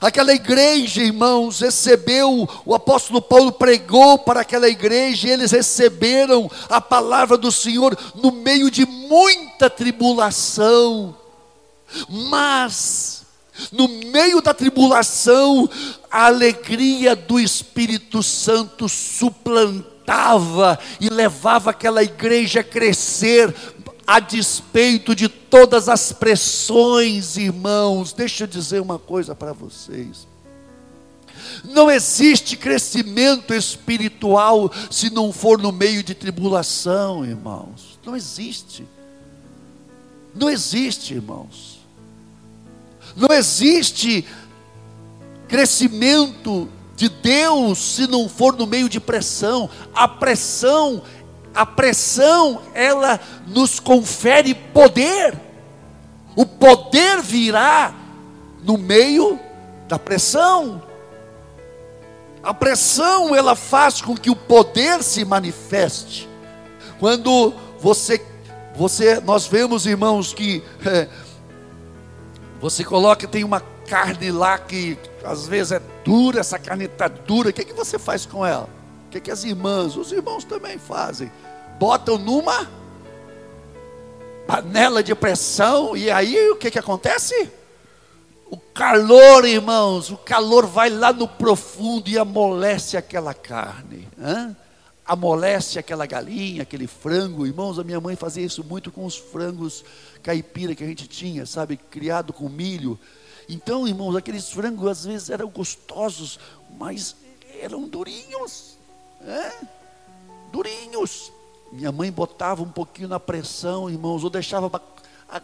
Aquela 0.01 0.33
igreja, 0.33 1.03
irmãos, 1.03 1.61
recebeu, 1.61 2.49
o 2.65 2.75
apóstolo 2.75 3.21
Paulo 3.21 3.51
pregou 3.51 4.19
para 4.19 4.43
aquela 4.43 4.69
igreja, 4.69 5.27
e 5.27 5.31
eles 5.33 5.51
receberam 5.51 6.49
a 6.69 6.81
palavra 6.81 7.37
do 7.37 7.51
Senhor 7.51 7.99
no 8.15 8.31
meio 8.31 8.71
de 8.71 8.87
muita 8.87 9.69
tribulação. 9.69 11.17
Mas, 12.09 13.25
no 13.73 13.89
meio 13.89 14.41
da 14.41 14.55
tribulação, 14.55 15.69
a 16.09 16.27
alegria 16.27 17.17
do 17.17 17.41
Espírito 17.41 18.23
Santo 18.23 18.89
suplantava 20.09 20.79
e 20.99 21.09
levava 21.11 21.71
aquela 21.71 22.03
igreja 22.03 22.61
a 22.61 22.65
crescer, 22.65 23.55
a 24.07 24.19
despeito 24.19 25.15
de 25.15 25.29
todas 25.29 25.89
as 25.89 26.13
pressões, 26.13 27.37
irmãos. 27.37 28.13
Deixa 28.15 28.45
eu 28.45 28.49
dizer 28.49 28.81
uma 28.81 28.99
coisa 28.99 29.35
para 29.35 29.53
vocês. 29.53 30.27
Não 31.65 31.91
existe 31.91 32.57
crescimento 32.57 33.53
espiritual 33.53 34.71
se 34.91 35.11
não 35.11 35.33
for 35.33 35.61
no 35.61 35.73
meio 35.73 36.03
de 36.03 36.15
tribulação, 36.15 37.25
irmãos. 37.25 37.99
Não 38.05 38.17
existe. 38.17 38.87
Não 40.35 40.49
existe, 40.49 41.15
irmãos. 41.15 41.79
Não 43.17 43.35
existe 43.35 44.25
crescimento 45.49 46.69
de 46.99 47.09
Deus 47.09 47.79
se 47.79 48.09
não 48.09 48.29
for 48.29 48.57
no 48.57 48.67
meio 48.67 48.89
de 48.89 48.99
pressão. 48.99 49.71
A 49.95 50.09
pressão, 50.09 51.01
a 51.55 51.65
pressão, 51.65 52.61
ela 52.75 53.21
nos 53.47 53.79
confere 53.79 54.53
poder. 54.53 55.39
O 56.35 56.45
poder 56.45 57.23
virá 57.23 57.95
no 58.65 58.77
meio 58.77 59.39
da 59.87 59.97
pressão. 59.97 60.83
A 62.43 62.53
pressão 62.53 63.33
ela 63.33 63.55
faz 63.55 64.03
com 64.03 64.17
que 64.17 64.29
o 64.29 64.35
poder 64.37 65.01
se 65.05 65.25
manifeste. 65.25 66.29
Quando 66.99 67.55
você, 67.79 68.21
você, 68.75 69.21
nós 69.21 69.47
vemos 69.47 69.87
irmãos 69.87 70.35
que 70.35 70.65
é, 70.85 71.07
você 72.61 72.83
coloca, 72.83 73.29
tem 73.29 73.45
uma 73.45 73.61
carne 73.61 74.33
lá 74.33 74.59
que 74.59 74.99
às 75.25 75.47
vezes 75.47 75.73
é 75.73 75.83
dura, 76.05 76.41
essa 76.41 76.59
carne 76.59 76.85
está 76.85 77.09
dura. 77.09 77.51
O 77.51 77.53
que, 77.53 77.63
é 77.63 77.65
que 77.65 77.73
você 77.73 77.99
faz 77.99 78.25
com 78.27 78.45
ela? 78.45 78.69
O 79.07 79.11
que, 79.11 79.19
é 79.19 79.21
que 79.21 79.31
as 79.31 79.45
irmãs, 79.45 79.97
os 79.97 80.13
irmãos 80.13 80.45
também 80.45 80.79
fazem? 80.79 81.31
Botam 81.79 82.19
numa 82.19 82.69
panela 84.47 85.03
de 85.03 85.15
pressão 85.15 85.97
e 85.97 86.11
aí 86.11 86.51
o 86.51 86.57
que, 86.57 86.71
que 86.71 86.79
acontece? 86.79 87.51
O 88.51 88.57
calor, 88.57 89.45
irmãos, 89.45 90.11
o 90.11 90.17
calor 90.17 90.67
vai 90.67 90.89
lá 90.89 91.13
no 91.13 91.29
profundo 91.29 92.09
e 92.09 92.19
amolece 92.19 92.97
aquela 92.97 93.35
carne. 93.35 94.09
Hã? 94.19 94.57
amolece 95.09 95.79
aquela 95.79 96.05
galinha, 96.05 96.63
aquele 96.63 96.87
frango. 96.87 97.47
Irmãos, 97.47 97.79
a 97.79 97.85
minha 97.85 97.99
mãe 97.99 98.15
fazia 98.15 98.45
isso 98.45 98.63
muito 98.63 98.93
com 98.93 99.07
os 99.07 99.17
frangos 99.17 99.83
caipira 100.23 100.75
que 100.75 100.85
a 100.85 100.87
gente 100.87 101.09
tinha, 101.09 101.47
sabe, 101.47 101.79
criado 101.79 102.31
com 102.31 102.47
milho. 102.47 102.99
Então, 103.49 103.89
irmãos, 103.89 104.15
aqueles 104.15 104.51
frangos 104.51 104.87
às 104.89 105.05
vezes 105.05 105.31
eram 105.31 105.49
gostosos, 105.49 106.39
mas 106.79 107.17
eram 107.61 107.89
durinhos, 107.89 108.77
é? 109.23 109.53
durinhos. 110.53 111.33
Minha 111.73 111.91
mãe 111.91 112.11
botava 112.13 112.63
um 112.63 112.71
pouquinho 112.71 113.09
na 113.09 113.19
pressão, 113.19 113.89
irmãos, 113.89 114.23
ou 114.23 114.31
deixava 114.31 114.71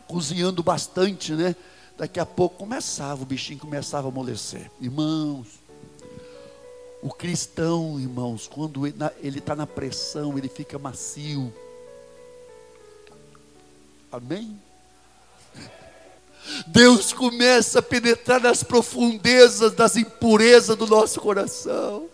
cozinhando 0.07 0.63
bastante, 0.63 1.33
né? 1.33 1.57
Daqui 1.97 2.19
a 2.19 2.27
pouco 2.27 2.57
começava, 2.57 3.23
o 3.23 3.27
bichinho 3.27 3.59
começava 3.59 4.09
a 4.09 4.11
amolecer. 4.11 4.71
Irmãos, 4.81 5.47
o 7.03 7.11
cristão, 7.11 8.01
irmãos, 8.01 8.49
quando 8.49 8.87
ele 8.87 9.39
está 9.39 9.55
na 9.55 9.67
pressão, 9.67 10.37
ele 10.37 10.49
fica 10.49 10.79
macio. 10.79 11.53
Amém? 14.11 14.61
Deus 16.67 17.13
começa 17.13 17.79
a 17.79 17.83
penetrar 17.83 18.41
nas 18.41 18.63
profundezas 18.63 19.73
das 19.73 19.97
impurezas 19.97 20.77
do 20.77 20.87
nosso 20.87 21.21
coração. 21.21 22.07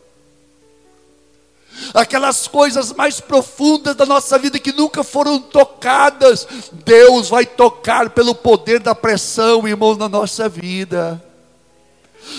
Aquelas 1.94 2.46
coisas 2.46 2.92
mais 2.92 3.20
profundas 3.20 3.94
da 3.94 4.04
nossa 4.04 4.38
vida 4.38 4.58
que 4.58 4.72
nunca 4.72 5.04
foram 5.04 5.38
tocadas, 5.38 6.46
Deus 6.72 7.28
vai 7.28 7.46
tocar 7.46 8.10
pelo 8.10 8.34
poder 8.34 8.80
da 8.80 8.94
pressão, 8.94 9.66
irmão, 9.66 9.96
na 9.96 10.08
nossa 10.08 10.48
vida. 10.48 11.22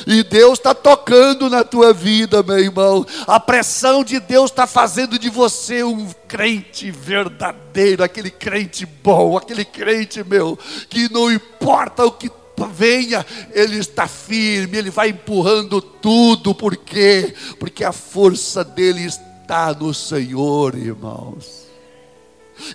E 0.05 0.23
Deus 0.23 0.59
está 0.59 0.73
tocando 0.73 1.49
na 1.49 1.63
tua 1.63 1.93
vida, 1.93 2.41
meu 2.43 2.59
irmão. 2.59 3.05
A 3.27 3.39
pressão 3.39 4.03
de 4.03 4.19
Deus 4.19 4.51
está 4.51 4.65
fazendo 4.65 5.17
de 5.19 5.29
você 5.29 5.83
um 5.83 6.07
crente 6.27 6.91
verdadeiro, 6.91 8.03
aquele 8.03 8.31
crente 8.31 8.85
bom, 8.85 9.37
aquele 9.37 9.65
crente, 9.65 10.23
meu, 10.23 10.57
que 10.89 11.11
não 11.11 11.31
importa 11.31 12.05
o 12.05 12.11
que 12.11 12.31
venha, 12.67 13.25
ele 13.51 13.77
está 13.77 14.07
firme, 14.07 14.77
ele 14.77 14.91
vai 14.91 15.09
empurrando 15.09 15.81
tudo, 15.81 16.53
por 16.53 16.75
quê? 16.75 17.33
Porque 17.59 17.83
a 17.83 17.91
força 17.91 18.63
dele 18.63 19.05
está 19.05 19.73
no 19.73 19.93
Senhor, 19.93 20.75
irmãos. 20.75 21.61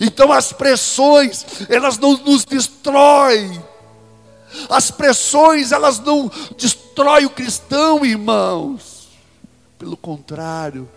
Então 0.00 0.32
as 0.32 0.52
pressões, 0.52 1.44
elas 1.68 1.98
não 1.98 2.16
nos 2.16 2.44
destroem. 2.44 3.62
As 4.68 4.90
pressões, 4.90 5.72
elas 5.72 5.98
não 5.98 6.30
destroem 6.56 7.26
o 7.26 7.30
cristão, 7.30 8.04
irmãos. 8.04 9.08
Pelo 9.78 9.96
contrário, 9.96 10.88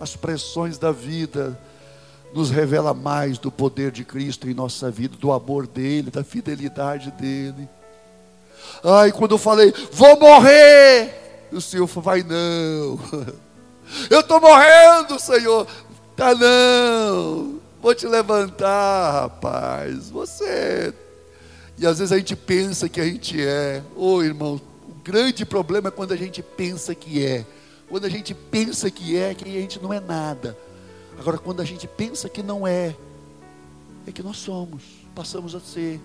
as 0.00 0.16
pressões 0.16 0.78
da 0.78 0.90
vida 0.90 1.58
nos 2.34 2.50
revela 2.50 2.94
mais 2.94 3.38
do 3.38 3.50
poder 3.50 3.90
de 3.90 4.04
Cristo 4.04 4.48
em 4.48 4.54
nossa 4.54 4.90
vida, 4.90 5.16
do 5.16 5.32
amor 5.32 5.66
dele, 5.66 6.10
da 6.10 6.24
fidelidade 6.24 7.10
dele. 7.12 7.68
Ai, 8.82 9.12
quando 9.12 9.32
eu 9.32 9.38
falei, 9.38 9.72
vou 9.92 10.18
morrer, 10.18 11.48
o 11.52 11.60
Senhor 11.60 11.86
falou, 11.86 12.04
vai 12.04 12.22
não. 12.22 12.98
Eu 14.08 14.20
estou 14.20 14.40
morrendo, 14.40 15.18
Senhor. 15.18 15.66
Tá 16.16 16.34
não. 16.34 17.60
Vou 17.80 17.94
te 17.94 18.06
levantar, 18.06 19.22
rapaz. 19.22 20.08
Você. 20.08 20.94
E 21.82 21.86
às 21.86 21.98
vezes 21.98 22.12
a 22.12 22.16
gente 22.16 22.36
pensa 22.36 22.88
que 22.88 23.00
a 23.00 23.04
gente 23.04 23.44
é. 23.44 23.82
Ô 23.96 24.14
oh, 24.14 24.22
irmão, 24.22 24.60
o 24.88 24.94
grande 25.02 25.44
problema 25.44 25.88
é 25.88 25.90
quando 25.90 26.12
a 26.12 26.16
gente 26.16 26.40
pensa 26.40 26.94
que 26.94 27.26
é. 27.26 27.44
Quando 27.88 28.04
a 28.04 28.08
gente 28.08 28.32
pensa 28.34 28.88
que 28.88 29.16
é, 29.16 29.34
que 29.34 29.44
a 29.44 29.60
gente 29.60 29.82
não 29.82 29.92
é 29.92 29.98
nada. 29.98 30.56
Agora, 31.18 31.38
quando 31.38 31.60
a 31.60 31.64
gente 31.64 31.88
pensa 31.88 32.28
que 32.28 32.40
não 32.40 32.64
é, 32.64 32.94
é 34.06 34.12
que 34.12 34.22
nós 34.22 34.36
somos, 34.36 34.84
passamos 35.12 35.56
a 35.56 35.60
ser. 35.60 36.00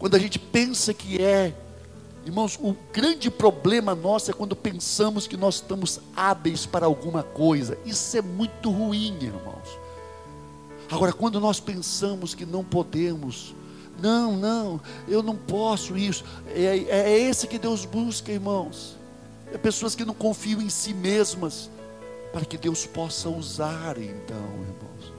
Quando 0.00 0.16
a 0.16 0.18
gente 0.18 0.40
pensa 0.40 0.92
que 0.92 1.22
é, 1.22 1.54
irmãos, 2.26 2.58
o 2.60 2.74
grande 2.92 3.30
problema 3.30 3.94
nosso 3.94 4.32
é 4.32 4.34
quando 4.34 4.56
pensamos 4.56 5.28
que 5.28 5.36
nós 5.36 5.54
estamos 5.54 6.00
hábeis 6.16 6.66
para 6.66 6.86
alguma 6.86 7.22
coisa. 7.22 7.78
Isso 7.86 8.16
é 8.16 8.20
muito 8.20 8.68
ruim, 8.68 9.16
irmãos. 9.22 9.78
Agora, 10.90 11.12
quando 11.12 11.38
nós 11.38 11.60
pensamos 11.60 12.34
que 12.34 12.44
não 12.44 12.64
podemos, 12.64 13.54
não, 14.00 14.36
não, 14.36 14.80
eu 15.06 15.22
não 15.22 15.36
posso 15.36 15.96
isso, 15.96 16.24
é, 16.48 16.78
é 16.88 17.18
esse 17.18 17.46
que 17.46 17.58
Deus 17.58 17.84
busca, 17.84 18.30
irmãos. 18.30 18.96
É 19.52 19.58
pessoas 19.58 19.94
que 19.94 20.04
não 20.04 20.14
confiam 20.14 20.60
em 20.60 20.68
si 20.68 20.92
mesmas, 20.92 21.70
para 22.32 22.44
que 22.44 22.58
Deus 22.58 22.84
possa 22.84 23.28
usar, 23.28 23.96
então, 23.98 24.36
irmãos. 24.36 25.12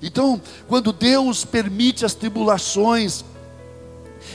Então, 0.00 0.40
quando 0.68 0.92
Deus 0.92 1.44
permite 1.44 2.04
as 2.04 2.14
tribulações, 2.14 3.24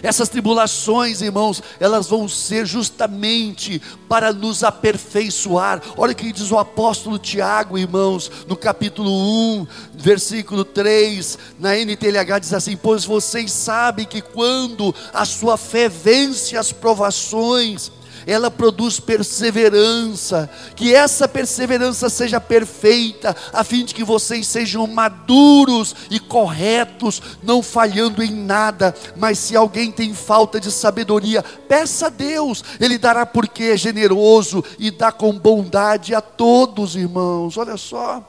essas 0.02 0.30
tribulações, 0.30 1.22
irmãos, 1.22 1.62
elas 1.80 2.08
vão 2.08 2.28
ser 2.28 2.66
justamente 2.66 3.82
para 4.08 4.32
nos 4.32 4.64
aperfeiçoar. 4.64 5.82
Olha 5.98 6.14
o 6.14 6.16
que 6.16 6.32
diz 6.32 6.52
o 6.52 6.58
apóstolo 6.58 7.20
Tiago, 7.20 7.78
irmãos, 7.78 8.32
no 8.48 8.56
capítulo 8.56 9.10
1, 9.10 9.68
versículo 9.94 10.64
3, 10.64 11.38
na 11.60 11.76
NTLH 11.76 12.40
diz 12.40 12.54
assim: 12.54 12.78
Pois 12.78 13.06
vocês 13.06 13.52
sabem 13.52 14.06
que 14.06 14.22
quando 14.22 14.94
a 15.14 15.26
sua 15.26 15.58
fé 15.58 15.90
vence 15.90 16.56
as 16.56 16.72
provações, 16.72 17.92
ela 18.30 18.51
produz 18.51 18.99
perseverança, 18.99 20.47
que 20.75 20.93
essa 20.93 21.27
perseverança 21.27 22.09
seja 22.09 22.39
perfeita, 22.39 23.36
a 23.51 23.63
fim 23.63 23.84
de 23.84 23.95
que 23.95 24.03
vocês 24.03 24.45
sejam 24.45 24.86
maduros 24.86 25.95
e 26.11 26.19
corretos, 26.19 27.21
não 27.41 27.63
falhando 27.63 28.21
em 28.21 28.32
nada. 28.32 28.93
Mas 29.15 29.39
se 29.39 29.55
alguém 29.55 29.91
tem 29.91 30.13
falta 30.13 30.59
de 30.59 30.71
sabedoria, 30.71 31.41
peça 31.67 32.05
a 32.05 32.09
Deus, 32.09 32.63
Ele 32.80 32.99
dará 32.99 33.25
porque 33.25 33.63
é 33.63 33.77
generoso 33.77 34.63
e 34.77 34.91
dá 34.91 35.11
com 35.11 35.34
bondade 35.34 36.13
a 36.13 36.21
todos, 36.21 36.95
irmãos. 36.95 37.57
Olha 37.57 37.77
só. 37.77 38.23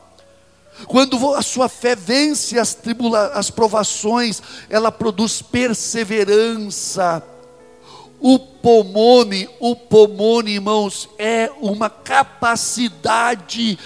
Quando 0.87 1.35
a 1.35 1.43
sua 1.43 1.69
fé 1.69 1.95
vence 1.95 2.59
as, 2.59 2.73
tribula 2.73 3.33
as 3.35 3.51
provações, 3.51 4.41
ela 4.71 4.91
produz 4.91 5.43
perseverança 5.43 7.23
o 8.21 8.39
pomone, 8.39 9.49
o 9.59 9.75
pomone, 9.75 10.53
irmãos, 10.53 11.09
é 11.19 11.51
uma 11.61 11.89
capacidade 11.89 13.79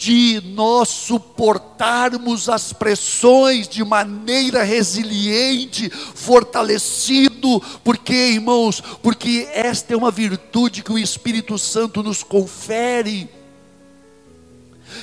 de 0.00 0.40
nós 0.54 0.88
suportarmos 0.88 2.48
as 2.48 2.72
pressões 2.72 3.68
de 3.68 3.84
maneira 3.84 4.62
resiliente, 4.62 5.90
fortalecido, 5.90 7.60
porque, 7.84 8.14
irmãos, 8.14 8.80
porque 9.02 9.46
esta 9.52 9.92
é 9.92 9.96
uma 9.96 10.10
virtude 10.10 10.82
que 10.82 10.92
o 10.92 10.98
Espírito 10.98 11.58
Santo 11.58 12.02
nos 12.02 12.22
confere. 12.22 13.28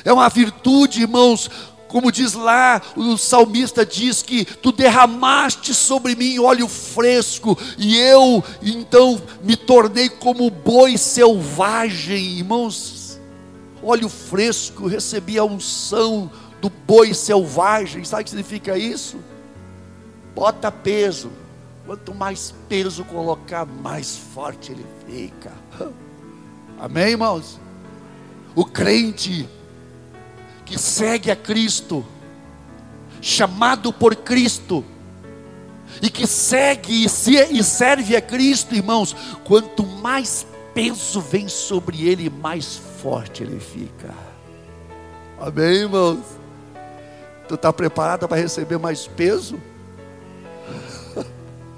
É 0.04 0.12
uma 0.12 0.30
virtude, 0.30 1.02
irmãos, 1.02 1.52
como 1.88 2.12
diz 2.12 2.34
lá, 2.34 2.82
o 2.96 3.18
salmista 3.18 3.86
diz 3.86 4.22
que 4.22 4.44
tu 4.46 4.72
derramaste 4.72 5.74
sobre 5.74 6.16
mim 6.16 6.40
óleo 6.40 6.68
fresco, 6.68 7.58
e 7.78 7.98
eu 7.98 8.44
então 8.62 9.22
me 9.44 9.56
tornei 9.56 10.10
como 10.10 10.50
boi 10.50 10.98
selvagem, 10.98 12.40
irmãos. 12.40 13.20
Óleo 13.82 14.10
fresco, 14.10 14.88
recebi 14.88 15.38
a 15.38 15.44
unção 15.44 16.30
do 16.62 16.70
boi 16.70 17.14
selvagem, 17.14 18.04
sabe 18.04 18.22
o 18.22 18.26
que 18.26 18.32
significa 18.32 18.78
isso? 18.78 19.18
Bota 20.36 20.72
peso, 20.72 21.32
quanto 21.86 22.14
mais 22.14 22.54
peso 22.68 23.06
colocar, 23.06 23.66
mais 23.66 24.18
forte 24.18 24.72
ele 24.72 24.86
fica. 25.08 25.52
Amém, 26.80 27.12
irmãos? 27.12 27.60
O 28.54 28.66
crente 28.66 29.48
que 30.68 30.78
segue 30.78 31.32
a 31.32 31.36
Cristo, 31.36 32.06
chamado 33.22 33.94
por 33.94 34.14
Cristo, 34.18 34.84
e 36.02 36.10
que 36.10 36.28
segue 36.28 37.06
e, 37.06 37.10
se, 37.10 37.64
serve 37.64 38.18
a 38.18 38.22
Cristo, 38.22 38.76
irmãos, 38.76 39.16
quanto 39.46 39.84
mais 39.84 40.46
peso 40.74 41.22
vem 41.22 41.48
sobre 41.48 42.06
ele, 42.08 42.30
mais 42.30 42.76
forte 43.02 43.44
ele 43.44 43.62
fica. 43.62 44.14
Amém, 45.40 45.84
irmãos? 45.84 46.20
Tu 47.48 47.56
está 47.56 47.72
preparado 47.72 48.28
para 48.28 48.36
receber 48.36 48.78
mais 48.78 49.08
peso? 49.08 49.58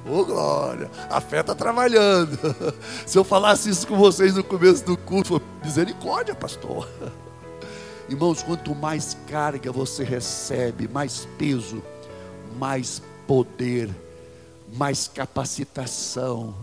Ô 0.04 0.18
oh, 0.22 0.26
glória, 0.26 0.90
a 1.12 1.22
fé 1.22 1.42
está 1.42 1.54
trabalhando. 1.54 2.40
Se 3.06 3.20
eu 3.20 3.24
falasse 3.24 3.70
isso 3.70 3.86
com 3.86 3.96
vocês 3.96 4.34
no 4.34 4.44
começo 4.44 4.84
do 4.84 4.98
culto, 4.98 5.40
misericórdia, 5.64 6.34
pastor. 6.34 6.90
Irmãos, 8.10 8.42
quanto 8.42 8.74
mais 8.74 9.16
carga 9.28 9.72
você 9.72 10.04
recebe, 10.04 10.88
mais 10.88 11.28
peso, 11.38 11.84
mais 12.58 13.04
poder, 13.28 13.88
mais 14.74 15.08
capacitação. 15.08 16.56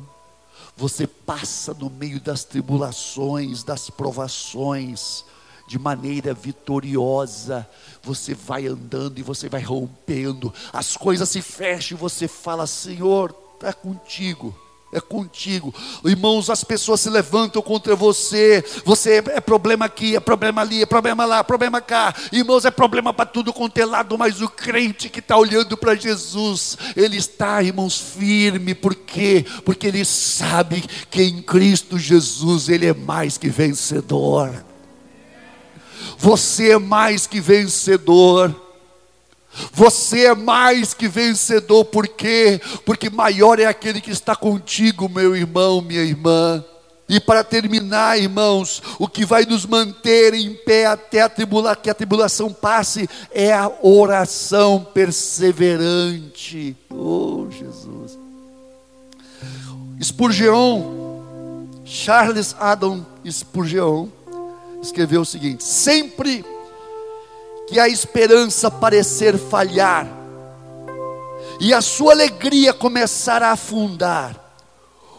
Você 0.77 1.07
passa 1.07 1.73
no 1.73 1.89
meio 1.89 2.21
das 2.21 2.43
tribulações, 2.43 3.63
das 3.63 3.89
provações, 3.89 5.25
de 5.69 5.79
maneira 5.79 6.35
vitoriosa. 6.35 7.65
Você 8.03 8.35
vai 8.35 8.67
andando 8.67 9.21
e 9.21 9.23
você 9.23 9.49
vai 9.49 9.63
rompendo. 9.63 10.53
As 10.73 10.97
coisas 10.97 11.29
se 11.29 11.41
fecham 11.41 11.97
e 11.97 12.01
você 12.01 12.27
fala: 12.27 12.67
Senhor, 12.67 13.33
está 13.55 13.73
contigo 13.73 14.53
é 14.97 15.01
contigo. 15.01 15.75
Irmãos, 16.05 16.49
as 16.49 16.65
pessoas 16.65 17.01
se 17.01 17.11
levantam 17.11 17.61
contra 17.61 17.95
você. 17.95 18.65
Você 18.85 19.23
é 19.27 19.41
problema 19.41 19.85
aqui, 19.85 20.17
é 20.17 20.21
problema 20.21 20.63
ali, 20.63 20.83
é 20.83 20.87
problema 20.87 21.25
lá, 21.27 21.39
é 21.39 21.43
problema 21.43 21.81
cá. 21.81 22.15
Irmãos, 22.33 22.65
é 22.65 22.71
problema 22.71 23.13
para 23.13 23.27
tudo 23.27 23.53
quanto 23.53 23.77
é 23.79 23.85
lado, 23.85 24.17
mas 24.17 24.41
o 24.41 24.49
crente 24.49 25.11
que 25.11 25.19
está 25.19 25.37
olhando 25.37 25.77
para 25.77 25.95
Jesus, 25.95 26.79
ele 26.97 27.19
está, 27.19 27.63
irmãos, 27.63 27.99
firme. 27.99 28.75
Por 28.75 28.95
quê? 28.95 29.45
Porque 29.65 29.87
ele 29.87 30.05
sabe 30.05 30.83
que 31.11 31.23
em 31.23 31.43
Cristo 31.43 31.99
Jesus 31.99 32.69
ele 32.69 32.87
é 32.87 32.95
mais 32.95 33.37
que 33.37 33.51
vencedor. 33.51 34.65
Você 36.19 36.71
é 36.71 36.79
mais 36.79 37.27
que 37.27 37.41
vencedor. 37.41 38.66
Você 39.73 40.27
é 40.27 40.35
mais 40.35 40.93
que 40.95 41.09
vencedor, 41.09 41.85
por 41.85 42.07
quê? 42.09 42.61
Porque 42.85 43.09
maior 43.11 43.59
é 43.59 43.67
aquele 43.67 44.01
que 44.01 44.11
está 44.11 44.35
contigo, 44.37 45.09
meu 45.09 45.37
irmão, 45.37 45.81
minha 45.81 46.03
irmã. 46.03 46.65
E 47.09 47.21
para 47.21 47.45
terminar, 47.45 48.19
irmãos, 48.19 48.83
o 48.99 49.07
que 49.07 49.25
vai 49.25 49.45
nos 49.45 49.65
manter 49.65 50.35
em 50.35 50.55
pé 50.55 50.87
até 50.87 51.21
a 51.21 51.29
tribula, 51.29 51.77
que 51.77 51.89
a 51.89 51.95
tribulação 51.95 52.53
passe 52.53 53.09
é 53.31 53.53
a 53.53 53.71
oração 53.81 54.85
perseverante. 54.93 56.77
Oh, 56.91 57.47
Jesus. 57.49 58.19
Spurgeon, 60.03 60.83
Charles 61.85 62.57
Adam 62.59 63.07
Spurgeon, 63.25 64.09
escreveu 64.83 65.21
o 65.21 65.27
seguinte: 65.27 65.63
sempre 65.63 66.45
que 67.67 67.81
a 67.81 67.89
esperança 67.89 68.71
parecer 68.71 69.37
falhar 69.37 70.07
e 71.61 71.73
a 71.73 71.81
sua 71.81 72.13
alegria 72.13 72.73
começar 72.73 73.43
a 73.43 73.53
afundar, 73.53 74.37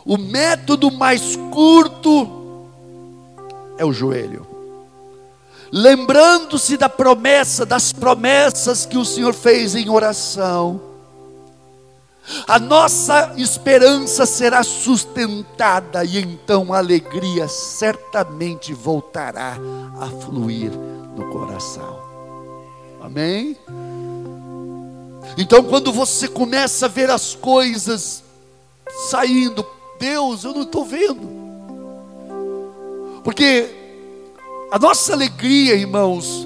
o 0.05 0.17
método 0.17 0.91
mais 0.91 1.35
curto 1.51 2.65
é 3.77 3.85
o 3.85 3.91
joelho. 3.91 4.47
lembrando-se 5.71 6.77
da 6.77 6.87
promessa, 6.87 7.65
das 7.65 7.91
promessas 7.91 8.85
que 8.85 8.97
o 8.97 9.03
Senhor 9.03 9.33
fez 9.33 9.75
em 9.75 9.89
oração, 9.89 10.81
a 12.47 12.59
nossa 12.59 13.33
esperança 13.37 14.25
será 14.25 14.61
sustentada 14.63 16.03
e 16.03 16.19
então 16.19 16.73
a 16.73 16.77
alegria 16.77 17.47
certamente 17.47 18.73
voltará 18.73 19.57
a 19.99 20.07
fluir 20.07 20.71
no 20.71 21.29
coração. 21.29 22.06
Amém? 23.07 23.55
Então, 25.37 25.63
quando 25.63 25.93
você 25.93 26.27
começa 26.27 26.87
a 26.87 26.89
ver 26.89 27.09
as 27.09 27.33
coisas 27.33 28.21
saindo, 29.09 29.65
Deus, 29.97 30.43
eu 30.43 30.53
não 30.53 30.63
estou 30.63 30.83
vendo, 30.83 31.21
porque 33.23 33.69
a 34.69 34.77
nossa 34.77 35.13
alegria, 35.13 35.75
irmãos, 35.75 36.45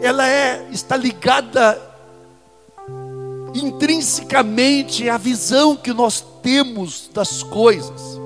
ela 0.00 0.26
é 0.26 0.66
está 0.72 0.96
ligada 0.96 1.78
intrinsecamente 3.54 5.10
à 5.10 5.18
visão 5.18 5.76
que 5.76 5.92
nós 5.92 6.24
temos 6.42 7.10
das 7.12 7.42
coisas. 7.42 8.19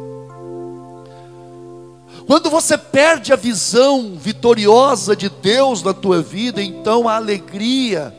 Quando 2.26 2.48
você 2.48 2.78
perde 2.78 3.32
a 3.32 3.36
visão 3.36 4.16
vitoriosa 4.16 5.14
de 5.14 5.28
Deus 5.28 5.82
na 5.82 5.92
tua 5.92 6.22
vida, 6.22 6.62
então 6.62 7.08
a 7.08 7.16
alegria 7.16 8.14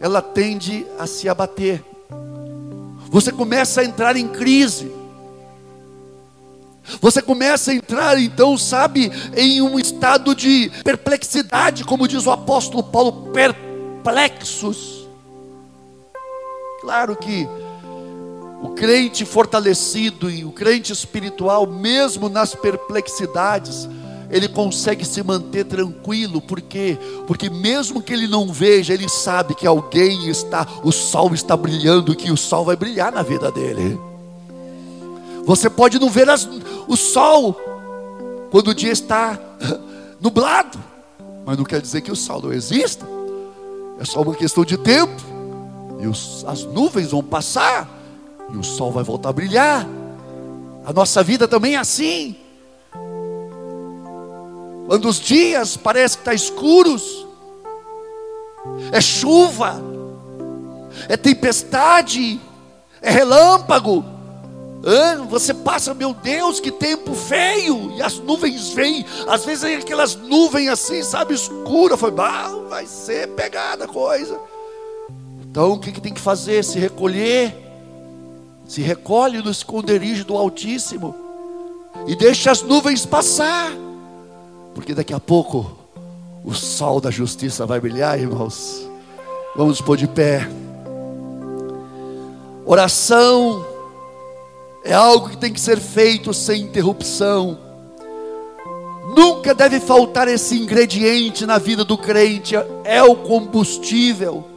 ela 0.00 0.20
tende 0.20 0.84
a 0.98 1.06
se 1.06 1.28
abater. 1.28 1.84
Você 3.10 3.30
começa 3.30 3.80
a 3.80 3.84
entrar 3.84 4.16
em 4.16 4.26
crise. 4.26 4.90
Você 7.00 7.22
começa 7.22 7.70
a 7.70 7.74
entrar, 7.74 8.18
então, 8.18 8.58
sabe, 8.58 9.12
em 9.36 9.62
um 9.62 9.78
estado 9.78 10.34
de 10.34 10.70
perplexidade, 10.82 11.84
como 11.84 12.08
diz 12.08 12.26
o 12.26 12.32
apóstolo 12.32 12.82
Paulo, 12.82 13.30
perplexos. 13.32 15.06
Claro 16.80 17.14
que 17.14 17.46
o 18.62 18.70
crente 18.70 19.24
fortalecido 19.24 20.30
e 20.30 20.44
o 20.44 20.52
crente 20.52 20.92
espiritual, 20.92 21.66
mesmo 21.66 22.28
nas 22.28 22.54
perplexidades, 22.54 23.88
ele 24.30 24.48
consegue 24.48 25.04
se 25.04 25.22
manter 25.22 25.64
tranquilo, 25.64 26.40
por 26.40 26.60
quê? 26.60 26.96
Porque 27.26 27.50
mesmo 27.50 28.00
que 28.00 28.12
ele 28.12 28.26
não 28.26 28.50
veja, 28.50 28.94
ele 28.94 29.08
sabe 29.08 29.54
que 29.54 29.66
alguém 29.66 30.28
está, 30.30 30.66
o 30.82 30.90
sol 30.90 31.34
está 31.34 31.54
brilhando, 31.54 32.14
que 32.16 32.30
o 32.30 32.36
sol 32.36 32.64
vai 32.64 32.76
brilhar 32.76 33.12
na 33.12 33.22
vida 33.22 33.50
dele. 33.50 34.00
Você 35.44 35.68
pode 35.68 35.98
não 35.98 36.08
ver 36.08 36.30
as, 36.30 36.48
o 36.88 36.96
sol 36.96 37.60
quando 38.50 38.68
o 38.68 38.74
dia 38.74 38.92
está 38.92 39.38
nublado, 40.20 40.78
mas 41.44 41.58
não 41.58 41.64
quer 41.64 41.80
dizer 41.80 42.00
que 42.00 42.12
o 42.12 42.16
sol 42.16 42.40
não 42.40 42.52
exista, 42.52 43.04
é 43.98 44.04
só 44.04 44.22
uma 44.22 44.34
questão 44.34 44.64
de 44.64 44.78
tempo, 44.78 45.20
e 46.00 46.06
os, 46.06 46.44
as 46.46 46.64
nuvens 46.64 47.10
vão 47.10 47.22
passar, 47.22 48.01
e 48.50 48.56
o 48.56 48.62
sol 48.62 48.90
vai 48.90 49.04
voltar 49.04 49.30
a 49.30 49.32
brilhar. 49.32 49.86
A 50.84 50.92
nossa 50.92 51.22
vida 51.22 51.46
também 51.46 51.74
é 51.74 51.78
assim. 51.78 52.36
Quando 54.86 55.08
os 55.08 55.20
dias 55.20 55.76
parecem 55.76 56.18
que 56.18 56.28
estão 56.28 56.32
tá 56.32 56.34
escuros, 56.34 57.26
é 58.90 59.00
chuva, 59.00 59.80
é 61.08 61.16
tempestade, 61.16 62.40
é 63.00 63.10
relâmpago. 63.10 64.04
Você 65.28 65.54
passa, 65.54 65.94
meu 65.94 66.12
Deus, 66.12 66.58
que 66.58 66.72
tempo 66.72 67.14
feio, 67.14 67.92
e 67.96 68.02
as 68.02 68.18
nuvens 68.18 68.70
vêm, 68.70 69.06
às 69.28 69.44
vezes 69.44 69.62
é 69.62 69.76
aquelas 69.76 70.16
nuvens 70.16 70.68
assim, 70.68 71.02
sabe, 71.04 71.34
escura, 71.34 71.96
foi, 71.96 72.10
bah, 72.10 72.48
vai 72.68 72.84
ser 72.84 73.28
pegada 73.28 73.84
a 73.84 73.88
coisa. 73.88 74.38
Então 75.44 75.72
o 75.72 75.78
que, 75.78 75.92
que 75.92 76.00
tem 76.00 76.12
que 76.12 76.20
fazer? 76.20 76.64
Se 76.64 76.80
recolher, 76.80 77.71
se 78.72 78.80
recolhe 78.80 79.42
no 79.42 79.50
esconderijo 79.50 80.24
do 80.24 80.34
Altíssimo, 80.34 81.14
e 82.06 82.16
deixa 82.16 82.50
as 82.50 82.62
nuvens 82.62 83.04
passar. 83.04 83.70
Porque 84.74 84.94
daqui 84.94 85.12
a 85.12 85.20
pouco 85.20 85.76
o 86.42 86.54
sol 86.54 86.98
da 86.98 87.10
justiça 87.10 87.66
vai 87.66 87.78
brilhar, 87.78 88.18
irmãos. 88.18 88.88
Vamos 89.54 89.82
pôr 89.82 89.98
de 89.98 90.08
pé. 90.08 90.48
Oração 92.64 93.62
é 94.82 94.94
algo 94.94 95.28
que 95.28 95.36
tem 95.36 95.52
que 95.52 95.60
ser 95.60 95.78
feito 95.78 96.32
sem 96.32 96.62
interrupção. 96.62 97.58
Nunca 99.14 99.54
deve 99.54 99.80
faltar 99.80 100.28
esse 100.28 100.58
ingrediente 100.58 101.44
na 101.44 101.58
vida 101.58 101.84
do 101.84 101.98
crente, 101.98 102.54
é 102.84 103.02
o 103.02 103.16
combustível. 103.16 104.51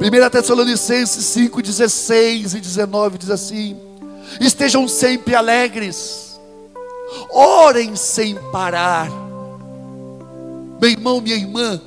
1 0.00 0.30
Tessalonicenses 0.30 1.26
5, 1.26 1.60
16 1.60 2.54
e 2.54 2.60
19 2.60 3.18
diz 3.18 3.28
assim: 3.28 3.76
Estejam 4.40 4.88
sempre 4.88 5.34
alegres 5.34 6.30
orem 7.30 7.94
sem 7.96 8.34
parar. 8.50 9.10
Meu 10.80 10.90
irmão, 10.90 11.20
minha 11.20 11.36
irmã, 11.36 11.78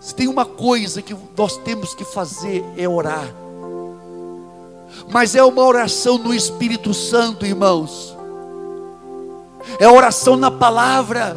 se 0.00 0.14
tem 0.14 0.26
uma 0.26 0.44
coisa 0.44 1.00
que 1.00 1.14
nós 1.36 1.56
temos 1.58 1.94
que 1.94 2.04
fazer 2.04 2.64
é 2.76 2.88
orar. 2.88 3.32
Mas 5.08 5.36
é 5.36 5.44
uma 5.44 5.62
oração 5.62 6.18
no 6.18 6.34
Espírito 6.34 6.92
Santo, 6.92 7.46
irmãos. 7.46 8.16
É 9.78 9.88
oração 9.88 10.36
na 10.36 10.50
palavra. 10.50 11.36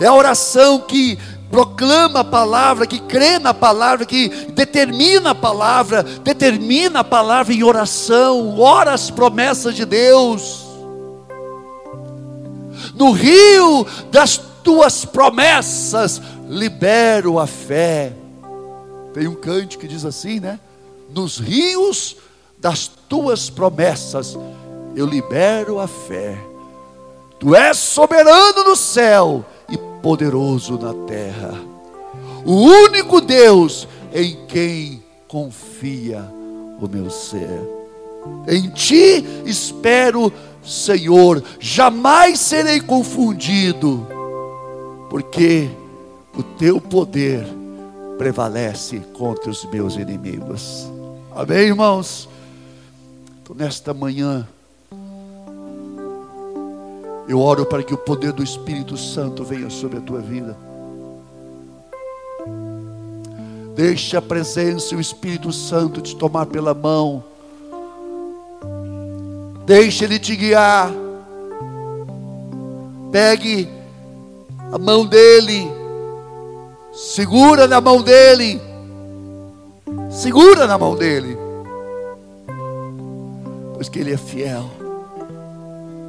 É 0.00 0.10
oração 0.10 0.80
que 0.80 1.18
proclama 1.52 2.20
a 2.20 2.24
palavra, 2.24 2.86
que 2.86 2.98
crê 2.98 3.38
na 3.38 3.54
palavra, 3.54 4.04
que 4.04 4.28
determina 4.52 5.30
a 5.30 5.34
palavra, 5.34 6.02
determina 6.02 7.00
a 7.00 7.04
palavra 7.04 7.52
em 7.52 7.62
oração, 7.62 8.58
ora 8.58 8.92
as 8.92 9.10
promessas 9.10 9.76
de 9.76 9.84
Deus 9.84 10.62
no 12.94 13.12
rio 13.12 13.86
das 14.10 14.40
tuas 14.62 15.04
promessas, 15.04 16.20
libero 16.48 17.38
a 17.38 17.46
fé. 17.46 18.12
Tem 19.14 19.26
um 19.26 19.34
cante 19.34 19.78
que 19.78 19.88
diz 19.88 20.04
assim, 20.04 20.40
né? 20.40 20.58
Nos 21.10 21.38
rios 21.38 22.16
das 22.58 22.88
tuas 23.08 23.50
promessas, 23.50 24.36
eu 24.96 25.06
libero 25.06 25.78
a 25.78 25.86
fé. 25.86 26.38
Tu 27.38 27.54
és 27.54 27.76
soberano 27.76 28.64
no 28.64 28.76
céu 28.76 29.44
poderoso 30.02 30.78
na 30.78 30.92
terra. 31.06 31.54
O 32.44 32.54
único 32.54 33.20
Deus 33.20 33.86
em 34.12 34.36
quem 34.46 35.02
confia 35.28 36.22
o 36.80 36.88
meu 36.88 37.08
ser. 37.08 37.60
Em 38.48 38.68
ti 38.70 39.24
espero 39.46 40.32
Senhor, 40.64 41.42
jamais 41.58 42.38
serei 42.38 42.80
confundido, 42.80 44.06
porque 45.10 45.68
o 46.36 46.42
teu 46.42 46.80
poder 46.80 47.44
prevalece 48.16 49.00
contra 49.12 49.50
os 49.50 49.64
meus 49.64 49.96
inimigos. 49.96 50.88
Amém, 51.34 51.68
irmãos? 51.68 52.28
Então, 53.42 53.56
nesta 53.56 53.92
manhã, 53.92 54.46
eu 57.28 57.40
oro 57.40 57.64
para 57.64 57.82
que 57.82 57.94
o 57.94 57.98
poder 57.98 58.32
do 58.32 58.42
Espírito 58.42 58.96
Santo 58.96 59.44
venha 59.44 59.70
sobre 59.70 59.98
a 59.98 60.00
tua 60.00 60.20
vida. 60.20 60.56
Deixe 63.74 64.16
a 64.16 64.22
presença 64.22 64.94
e 64.94 64.96
o 64.96 65.00
Espírito 65.00 65.52
Santo 65.52 66.00
te 66.00 66.14
tomar 66.14 66.46
pela 66.46 66.74
mão 66.74 67.24
Deixe 69.64 70.04
Ele 70.04 70.18
te 70.18 70.34
guiar. 70.34 70.92
Pegue 73.10 73.68
a 74.72 74.78
mão 74.78 75.06
dEle. 75.06 75.70
Segura 76.92 77.66
na 77.66 77.80
mão 77.80 78.02
dEle. 78.02 78.60
Segura 80.10 80.66
na 80.66 80.76
mão 80.76 80.96
dEle. 80.96 81.38
Pois 83.74 83.88
que 83.88 84.00
Ele 84.00 84.12
é 84.12 84.16
fiel. 84.16 84.68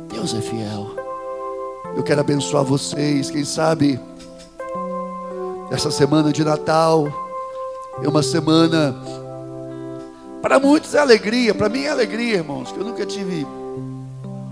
Deus 0.10 0.34
é 0.34 0.42
fiel. 0.42 1.03
Eu 1.96 2.04
quero 2.04 2.22
abençoar 2.22 2.64
vocês. 2.64 3.30
Quem 3.30 3.46
sabe, 3.46 4.00
essa 5.72 5.92
semana 5.92 6.32
de 6.32 6.44
Natal 6.44 7.08
é 8.04 8.08
uma 8.08 8.24
semana 8.24 8.96
para 10.44 10.60
muitos 10.60 10.94
é 10.94 11.00
alegria, 11.00 11.56
para 11.56 11.70
mim 11.70 11.84
é 11.84 11.90
alegria, 11.90 12.36
irmãos, 12.36 12.70
que 12.70 12.78
eu 12.78 12.84
nunca 12.84 13.06
tive. 13.06 13.48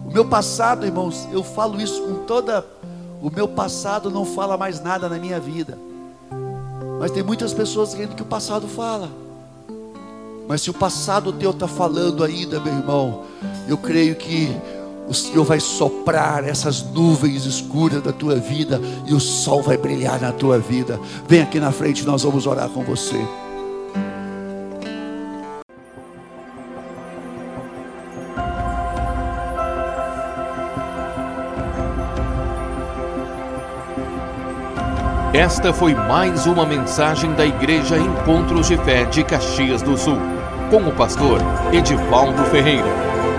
O 0.05 0.09
meu 0.09 0.23
passado, 0.23 0.85
irmãos, 0.85 1.27
eu 1.33 1.43
falo 1.43 1.81
isso 1.81 2.01
com 2.03 2.23
toda. 2.23 2.65
O 3.21 3.29
meu 3.29 3.45
passado 3.45 4.09
não 4.09 4.23
fala 4.23 4.55
mais 4.55 4.81
nada 4.81 5.09
na 5.09 5.17
minha 5.17 5.37
vida. 5.37 5.77
Mas 6.97 7.11
tem 7.11 7.21
muitas 7.21 7.53
pessoas 7.53 7.93
querendo 7.93 8.15
que 8.15 8.21
o 8.21 8.25
passado 8.25 8.69
fala. 8.69 9.11
Mas 10.47 10.61
se 10.61 10.69
o 10.69 10.73
passado 10.73 11.33
teu 11.33 11.51
está 11.51 11.67
falando 11.67 12.23
ainda, 12.23 12.57
meu 12.61 12.73
irmão, 12.73 13.23
eu 13.67 13.77
creio 13.77 14.15
que 14.15 14.55
o 15.11 15.13
Senhor 15.13 15.43
vai 15.43 15.59
soprar 15.59 16.47
essas 16.47 16.81
nuvens 16.81 17.45
escuras 17.45 18.01
da 18.01 18.13
tua 18.13 18.37
vida 18.37 18.79
e 19.05 19.13
o 19.13 19.19
sol 19.19 19.61
vai 19.61 19.75
brilhar 19.75 20.21
na 20.21 20.31
tua 20.31 20.57
vida. 20.57 20.97
Vem 21.27 21.41
aqui 21.41 21.59
na 21.59 21.69
frente, 21.69 22.05
nós 22.05 22.23
vamos 22.23 22.47
orar 22.47 22.69
com 22.69 22.81
você. 22.81 23.19
Esta 35.33 35.73
foi 35.73 35.93
mais 35.93 36.45
uma 36.45 36.65
mensagem 36.65 37.33
da 37.33 37.45
Igreja 37.45 37.97
Encontros 37.97 38.67
de 38.67 38.77
Fé 38.77 39.03
de 39.03 39.25
Caxias 39.25 39.81
do 39.81 39.97
Sul, 39.97 40.17
com 40.69 40.87
o 40.87 40.95
pastor 40.95 41.41
Edivaldo 41.73 42.45
Ferreira. 42.45 43.10